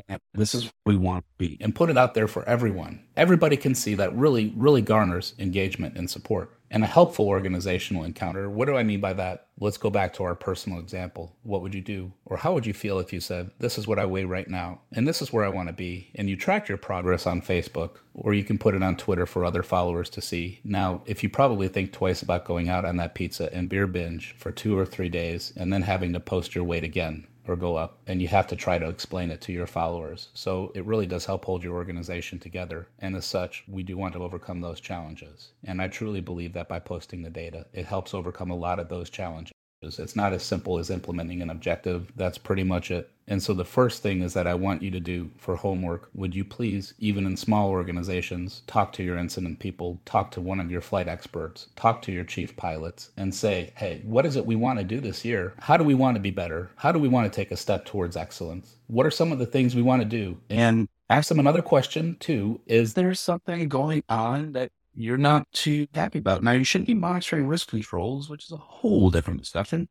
And 0.06 0.20
this 0.34 0.54
is 0.54 0.66
what 0.66 0.72
we 0.86 0.96
want 0.96 1.24
to 1.24 1.32
be. 1.36 1.58
And 1.60 1.74
put 1.74 1.90
it 1.90 1.98
out 1.98 2.14
there 2.14 2.28
for 2.28 2.48
everyone. 2.48 3.04
Everybody 3.16 3.56
can 3.56 3.74
see 3.74 3.94
that 3.96 4.14
really, 4.14 4.54
really 4.56 4.82
garners 4.82 5.34
engagement 5.40 5.96
and 5.96 6.08
support 6.08 6.59
and 6.70 6.84
a 6.84 6.86
helpful 6.86 7.26
organizational 7.26 8.04
encounter. 8.04 8.48
What 8.48 8.66
do 8.66 8.76
I 8.76 8.82
mean 8.82 9.00
by 9.00 9.12
that? 9.14 9.46
Let's 9.58 9.76
go 9.76 9.90
back 9.90 10.14
to 10.14 10.22
our 10.22 10.34
personal 10.34 10.78
example. 10.78 11.36
What 11.42 11.62
would 11.62 11.74
you 11.74 11.80
do? 11.80 12.12
Or 12.24 12.36
how 12.36 12.54
would 12.54 12.64
you 12.64 12.72
feel 12.72 12.98
if 12.98 13.12
you 13.12 13.20
said, 13.20 13.50
This 13.58 13.76
is 13.76 13.86
what 13.86 13.98
I 13.98 14.06
weigh 14.06 14.24
right 14.24 14.48
now, 14.48 14.80
and 14.92 15.06
this 15.06 15.20
is 15.20 15.32
where 15.32 15.44
I 15.44 15.48
want 15.48 15.68
to 15.68 15.74
be? 15.74 16.10
And 16.14 16.30
you 16.30 16.36
track 16.36 16.68
your 16.68 16.78
progress 16.78 17.26
on 17.26 17.42
Facebook, 17.42 17.96
or 18.14 18.32
you 18.32 18.44
can 18.44 18.58
put 18.58 18.74
it 18.74 18.82
on 18.82 18.96
Twitter 18.96 19.26
for 19.26 19.44
other 19.44 19.62
followers 19.62 20.08
to 20.10 20.20
see. 20.20 20.60
Now, 20.64 21.02
if 21.06 21.22
you 21.22 21.28
probably 21.28 21.68
think 21.68 21.92
twice 21.92 22.22
about 22.22 22.44
going 22.44 22.68
out 22.68 22.84
on 22.84 22.96
that 22.96 23.14
pizza 23.14 23.52
and 23.52 23.68
beer 23.68 23.86
binge 23.86 24.34
for 24.38 24.50
two 24.52 24.78
or 24.78 24.86
three 24.86 25.08
days 25.08 25.52
and 25.56 25.72
then 25.72 25.82
having 25.82 26.12
to 26.12 26.20
post 26.20 26.54
your 26.54 26.64
weight 26.64 26.84
again, 26.84 27.26
or 27.50 27.56
go 27.56 27.76
up 27.76 27.98
and 28.06 28.22
you 28.22 28.28
have 28.28 28.46
to 28.48 28.56
try 28.56 28.78
to 28.78 28.88
explain 28.88 29.30
it 29.30 29.40
to 29.42 29.52
your 29.52 29.66
followers. 29.66 30.28
So 30.34 30.72
it 30.74 30.84
really 30.84 31.06
does 31.06 31.26
help 31.26 31.44
hold 31.44 31.62
your 31.62 31.74
organization 31.74 32.38
together. 32.38 32.86
And 32.98 33.16
as 33.16 33.26
such, 33.26 33.64
we 33.68 33.82
do 33.82 33.96
want 33.96 34.14
to 34.14 34.22
overcome 34.22 34.60
those 34.60 34.80
challenges. 34.80 35.52
And 35.64 35.82
I 35.82 35.88
truly 35.88 36.20
believe 36.20 36.52
that 36.54 36.68
by 36.68 36.78
posting 36.78 37.22
the 37.22 37.30
data, 37.30 37.66
it 37.72 37.86
helps 37.86 38.14
overcome 38.14 38.50
a 38.50 38.56
lot 38.56 38.78
of 38.78 38.88
those 38.88 39.10
challenges. 39.10 39.52
It's 39.82 40.16
not 40.16 40.34
as 40.34 40.42
simple 40.42 40.78
as 40.78 40.90
implementing 40.90 41.40
an 41.40 41.48
objective. 41.48 42.12
That's 42.14 42.36
pretty 42.36 42.64
much 42.64 42.90
it. 42.90 43.10
And 43.30 43.40
so 43.40 43.54
the 43.54 43.64
first 43.64 44.02
thing 44.02 44.22
is 44.22 44.34
that 44.34 44.48
I 44.48 44.54
want 44.54 44.82
you 44.82 44.90
to 44.90 44.98
do 44.98 45.30
for 45.38 45.54
homework, 45.54 46.10
would 46.14 46.34
you 46.34 46.44
please, 46.44 46.94
even 46.98 47.26
in 47.26 47.36
small 47.36 47.70
organizations, 47.70 48.62
talk 48.66 48.92
to 48.94 49.04
your 49.04 49.16
incident 49.16 49.60
people, 49.60 50.00
talk 50.04 50.32
to 50.32 50.40
one 50.40 50.58
of 50.58 50.70
your 50.70 50.80
flight 50.80 51.06
experts, 51.06 51.68
talk 51.76 52.02
to 52.02 52.12
your 52.12 52.24
chief 52.24 52.56
pilots, 52.56 53.12
and 53.16 53.32
say, 53.32 53.72
hey, 53.76 54.02
what 54.04 54.26
is 54.26 54.34
it 54.34 54.44
we 54.44 54.56
want 54.56 54.80
to 54.80 54.84
do 54.84 55.00
this 55.00 55.24
year? 55.24 55.54
How 55.60 55.76
do 55.76 55.84
we 55.84 55.94
want 55.94 56.16
to 56.16 56.20
be 56.20 56.32
better? 56.32 56.72
How 56.74 56.90
do 56.90 56.98
we 56.98 57.06
want 57.08 57.32
to 57.32 57.34
take 57.34 57.52
a 57.52 57.56
step 57.56 57.84
towards 57.84 58.16
excellence? 58.16 58.74
What 58.88 59.06
are 59.06 59.12
some 59.12 59.30
of 59.30 59.38
the 59.38 59.46
things 59.46 59.76
we 59.76 59.82
want 59.82 60.02
to 60.02 60.08
do? 60.08 60.36
And 60.50 60.88
ask 61.08 61.28
them 61.28 61.38
another 61.38 61.62
question 61.62 62.16
too 62.18 62.60
Is 62.66 62.94
there 62.94 63.14
something 63.14 63.68
going 63.68 64.02
on 64.08 64.52
that 64.52 64.72
you're 64.94 65.16
not 65.16 65.50
too 65.52 65.86
happy 65.94 66.18
about. 66.18 66.42
Now, 66.42 66.50
you 66.50 66.64
shouldn't 66.64 66.88
be 66.88 66.94
monitoring 66.94 67.46
risk 67.46 67.68
controls, 67.68 68.28
which 68.28 68.44
is 68.44 68.52
a 68.52 68.56
whole 68.56 69.08
different 69.08 69.40
discussion. 69.40 69.88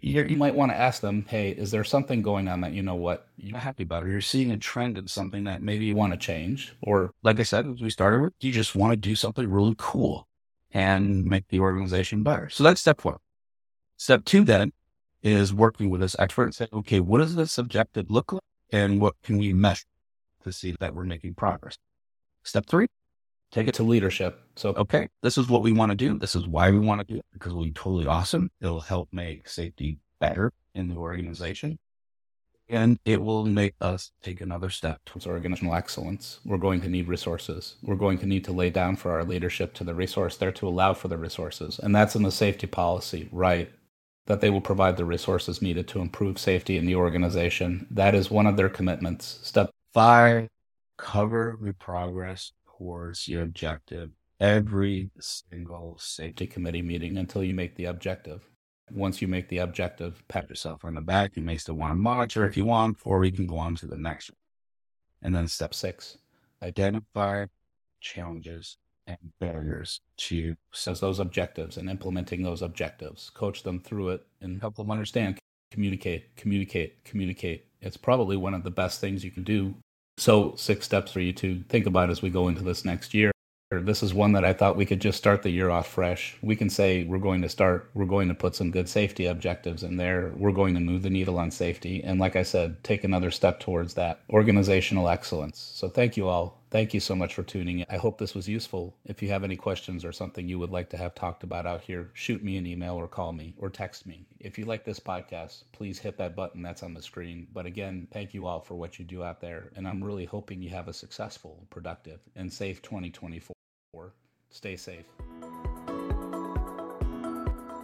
But 0.00 0.30
you 0.30 0.36
might 0.36 0.54
want 0.54 0.70
to 0.70 0.76
ask 0.76 1.00
them, 1.00 1.24
hey, 1.28 1.50
is 1.50 1.70
there 1.70 1.84
something 1.84 2.22
going 2.22 2.46
on 2.46 2.60
that 2.60 2.72
you 2.72 2.82
know 2.82 2.94
what 2.94 3.28
you're 3.36 3.52
not 3.52 3.62
happy 3.62 3.82
about, 3.82 4.04
or 4.04 4.08
you're 4.08 4.20
seeing 4.20 4.50
a 4.52 4.56
trend 4.56 4.96
in 4.96 5.08
something 5.08 5.44
that 5.44 5.60
maybe 5.60 5.86
you 5.86 5.96
want 5.96 6.12
to 6.12 6.18
change? 6.18 6.74
Or, 6.82 7.12
like 7.22 7.40
I 7.40 7.42
said, 7.42 7.66
as 7.66 7.82
we 7.82 7.90
started 7.90 8.20
with, 8.20 8.32
you 8.40 8.52
just 8.52 8.76
want 8.76 8.92
to 8.92 8.96
do 8.96 9.14
something 9.14 9.50
really 9.50 9.74
cool 9.76 10.28
and 10.72 11.24
make 11.24 11.48
the 11.48 11.60
organization 11.60 12.22
better. 12.22 12.48
So 12.48 12.62
that's 12.62 12.80
step 12.80 13.04
one. 13.04 13.16
Step 13.96 14.24
two 14.24 14.44
then 14.44 14.72
is 15.22 15.52
working 15.52 15.90
with 15.90 16.00
this 16.00 16.14
expert 16.18 16.44
and 16.44 16.54
say, 16.54 16.68
okay, 16.72 17.00
what 17.00 17.18
does 17.18 17.34
this 17.34 17.58
objective 17.58 18.10
look 18.10 18.32
like? 18.32 18.42
And 18.70 19.00
what 19.00 19.14
can 19.24 19.38
we 19.38 19.52
measure 19.52 19.86
to 20.44 20.52
see 20.52 20.76
that 20.78 20.94
we're 20.94 21.04
making 21.04 21.34
progress? 21.34 21.76
Step 22.44 22.66
three, 22.66 22.86
take 23.50 23.68
it 23.68 23.74
to 23.74 23.82
leadership. 23.82 24.42
So, 24.56 24.70
okay, 24.70 25.08
this 25.22 25.38
is 25.38 25.48
what 25.48 25.62
we 25.62 25.72
want 25.72 25.90
to 25.90 25.96
do. 25.96 26.18
This 26.18 26.34
is 26.34 26.46
why 26.46 26.70
we 26.70 26.78
want 26.78 27.00
to 27.00 27.06
do 27.12 27.18
it 27.18 27.26
because 27.32 27.52
be 27.54 27.72
totally 27.72 28.06
awesome. 28.06 28.50
It'll 28.60 28.80
help 28.80 29.08
make 29.12 29.48
safety 29.48 29.98
better 30.20 30.52
in 30.74 30.88
the 30.88 30.96
organization. 30.96 31.78
And 32.70 32.98
it 33.06 33.22
will 33.22 33.46
make 33.46 33.74
us 33.80 34.10
take 34.22 34.42
another 34.42 34.68
step 34.68 35.02
towards 35.06 35.26
organizational 35.26 35.74
excellence. 35.74 36.40
We're 36.44 36.58
going 36.58 36.82
to 36.82 36.88
need 36.90 37.08
resources. 37.08 37.76
We're 37.82 37.94
going 37.94 38.18
to 38.18 38.26
need 38.26 38.44
to 38.44 38.52
lay 38.52 38.68
down 38.68 38.96
for 38.96 39.12
our 39.12 39.24
leadership 39.24 39.72
to 39.74 39.84
the 39.84 39.94
resource 39.94 40.36
there 40.36 40.52
to 40.52 40.68
allow 40.68 40.92
for 40.92 41.08
the 41.08 41.16
resources. 41.16 41.78
And 41.78 41.96
that's 41.96 42.14
in 42.14 42.24
the 42.24 42.30
safety 42.30 42.66
policy, 42.66 43.26
right? 43.32 43.70
That 44.26 44.42
they 44.42 44.50
will 44.50 44.60
provide 44.60 44.98
the 44.98 45.06
resources 45.06 45.62
needed 45.62 45.88
to 45.88 46.00
improve 46.00 46.38
safety 46.38 46.76
in 46.76 46.84
the 46.84 46.96
organization. 46.96 47.86
That 47.90 48.14
is 48.14 48.30
one 48.30 48.46
of 48.46 48.58
their 48.58 48.68
commitments. 48.68 49.40
Step 49.42 49.70
five, 49.94 50.50
cover 50.98 51.56
the 51.58 51.72
progress 51.72 52.52
towards 52.78 53.28
your 53.28 53.42
objective 53.42 54.10
every 54.40 55.10
single 55.18 55.96
safety 55.98 56.46
committee 56.46 56.82
meeting 56.82 57.18
until 57.18 57.42
you 57.42 57.54
make 57.54 57.74
the 57.76 57.86
objective. 57.86 58.48
Once 58.90 59.20
you 59.20 59.28
make 59.28 59.48
the 59.48 59.58
objective, 59.58 60.22
pat 60.28 60.48
yourself 60.48 60.84
on 60.84 60.94
the 60.94 61.00
back. 61.00 61.36
You 61.36 61.42
may 61.42 61.56
still 61.56 61.74
want 61.74 61.90
to 61.90 61.96
monitor 61.96 62.46
if 62.46 62.56
you 62.56 62.64
want, 62.64 62.98
or 63.04 63.18
we 63.18 63.30
can 63.30 63.46
go 63.46 63.58
on 63.58 63.74
to 63.76 63.86
the 63.86 63.98
next. 63.98 64.30
And 65.20 65.34
then 65.34 65.48
step 65.48 65.74
six, 65.74 66.18
identify 66.62 67.46
challenges 68.00 68.78
and 69.06 69.18
barriers 69.40 70.00
to 70.16 70.54
those 71.00 71.18
objectives 71.18 71.76
and 71.76 71.90
implementing 71.90 72.42
those 72.42 72.62
objectives. 72.62 73.30
Coach 73.30 73.62
them 73.62 73.80
through 73.80 74.10
it 74.10 74.26
and 74.40 74.60
help 74.60 74.76
them 74.76 74.90
understand, 74.90 75.38
communicate, 75.72 76.36
communicate, 76.36 77.04
communicate. 77.04 77.66
It's 77.80 77.96
probably 77.96 78.36
one 78.36 78.54
of 78.54 78.62
the 78.62 78.70
best 78.70 79.00
things 79.00 79.24
you 79.24 79.30
can 79.30 79.44
do 79.44 79.74
so, 80.18 80.54
six 80.56 80.84
steps 80.84 81.12
for 81.12 81.20
you 81.20 81.32
to 81.34 81.62
think 81.68 81.86
about 81.86 82.10
as 82.10 82.22
we 82.22 82.30
go 82.30 82.48
into 82.48 82.62
this 82.62 82.84
next 82.84 83.14
year. 83.14 83.30
This 83.70 84.02
is 84.02 84.14
one 84.14 84.32
that 84.32 84.46
I 84.46 84.54
thought 84.54 84.76
we 84.76 84.86
could 84.86 85.00
just 85.00 85.18
start 85.18 85.42
the 85.42 85.50
year 85.50 85.68
off 85.68 85.86
fresh. 85.86 86.36
We 86.40 86.56
can 86.56 86.70
say 86.70 87.04
we're 87.04 87.18
going 87.18 87.42
to 87.42 87.50
start, 87.50 87.90
we're 87.92 88.06
going 88.06 88.28
to 88.28 88.34
put 88.34 88.54
some 88.54 88.70
good 88.70 88.88
safety 88.88 89.26
objectives 89.26 89.82
in 89.82 89.98
there. 89.98 90.32
We're 90.36 90.52
going 90.52 90.72
to 90.72 90.80
move 90.80 91.02
the 91.02 91.10
needle 91.10 91.38
on 91.38 91.50
safety. 91.50 92.02
And 92.02 92.18
like 92.18 92.34
I 92.34 92.44
said, 92.44 92.82
take 92.82 93.04
another 93.04 93.30
step 93.30 93.60
towards 93.60 93.92
that 93.94 94.20
organizational 94.30 95.08
excellence. 95.08 95.58
So, 95.74 95.88
thank 95.88 96.16
you 96.16 96.28
all 96.28 96.62
Thank 96.70 96.92
you 96.92 97.00
so 97.00 97.14
much 97.14 97.34
for 97.34 97.42
tuning 97.42 97.78
in. 97.78 97.86
I 97.88 97.96
hope 97.96 98.18
this 98.18 98.34
was 98.34 98.46
useful. 98.46 98.94
If 99.06 99.22
you 99.22 99.30
have 99.30 99.42
any 99.42 99.56
questions 99.56 100.04
or 100.04 100.12
something 100.12 100.46
you 100.46 100.58
would 100.58 100.70
like 100.70 100.90
to 100.90 100.98
have 100.98 101.14
talked 101.14 101.42
about 101.42 101.64
out 101.64 101.80
here, 101.80 102.10
shoot 102.12 102.44
me 102.44 102.58
an 102.58 102.66
email 102.66 102.94
or 102.94 103.08
call 103.08 103.32
me 103.32 103.54
or 103.56 103.70
text 103.70 104.04
me. 104.04 104.26
If 104.38 104.58
you 104.58 104.66
like 104.66 104.84
this 104.84 105.00
podcast, 105.00 105.62
please 105.72 105.98
hit 105.98 106.18
that 106.18 106.36
button 106.36 106.60
that's 106.60 106.82
on 106.82 106.92
the 106.92 107.00
screen. 107.00 107.46
But 107.54 107.64
again, 107.64 108.06
thank 108.12 108.34
you 108.34 108.46
all 108.46 108.60
for 108.60 108.74
what 108.74 108.98
you 108.98 109.06
do 109.06 109.24
out 109.24 109.40
there. 109.40 109.70
And 109.76 109.88
I'm 109.88 110.04
really 110.04 110.26
hoping 110.26 110.60
you 110.60 110.68
have 110.68 110.88
a 110.88 110.92
successful, 110.92 111.66
productive, 111.70 112.20
and 112.36 112.52
safe 112.52 112.82
2024. 112.82 113.54
Stay 114.50 114.76
safe. 114.76 115.06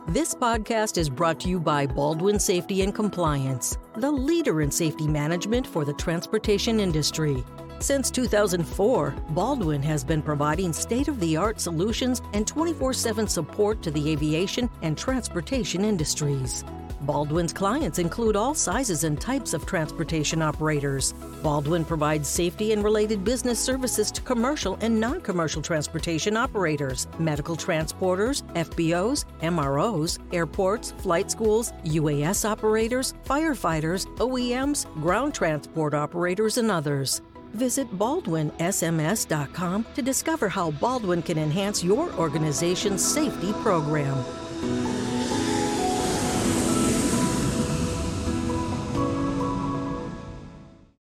This 0.09 0.35
podcast 0.35 0.99
is 0.99 1.09
brought 1.09 1.41
to 1.41 1.49
you 1.49 1.59
by 1.59 1.87
Baldwin 1.87 2.39
Safety 2.39 2.83
and 2.83 2.95
Compliance, 2.95 3.79
the 3.97 4.13
leader 4.13 4.61
in 4.61 4.71
safety 4.71 5.09
management 5.09 5.67
for 5.67 5.87
the 5.87 5.95
transportation 5.95 6.79
industry. 6.79 7.43
Since 7.81 8.11
2004, 8.13 9.15
Baldwin 9.31 9.83
has 9.83 10.05
been 10.05 10.23
providing 10.23 10.73
state 10.73 11.09
of 11.09 11.21
the 11.21 11.37
art 11.37 11.61
solutions 11.61 12.23
and 12.33 12.47
24 12.47 12.93
7 12.93 13.29
support 13.29 13.83
to 13.83 13.91
the 13.91 14.11
aviation 14.11 14.71
and 14.83 14.97
transportation 14.97 15.85
industries. 15.85 16.65
Baldwin's 17.05 17.53
clients 17.53 17.99
include 17.99 18.35
all 18.35 18.55
sizes 18.55 19.05
and 19.05 19.21
types 19.21 19.53
of 19.53 19.67
transportation 19.67 20.41
operators. 20.41 21.13
Baldwin 21.43 21.85
provides 21.85 22.29
safety 22.29 22.73
and 22.73 22.83
related 22.83 23.25
business 23.25 23.61
services 23.61 24.11
to 24.13 24.23
commercial 24.23 24.79
and 24.81 24.99
non 24.99 25.21
commercial 25.21 25.61
transportation 25.61 26.37
operators, 26.37 27.07
medical 27.19 27.57
transporters, 27.57 28.43
FBOs, 28.55 29.27
MROs, 29.43 30.19
airports, 30.33 30.93
flight 30.93 31.31
schools, 31.31 31.73
UAS 31.85 32.49
operators, 32.49 33.13
firefighters, 33.25 34.07
OEMs, 34.17 34.87
ground 35.03 35.35
transport 35.35 35.93
operators, 35.93 36.57
and 36.57 36.71
others. 36.71 37.21
Visit 37.55 37.89
baldwinsms.com 37.99 39.87
to 39.95 40.03
discover 40.03 40.49
how 40.49 40.73
Baldwin 40.73 41.23
can 41.23 41.39
enhance 41.39 41.85
your 41.85 42.13
organization's 42.15 43.05
safety 43.05 43.53
program. 43.55 44.17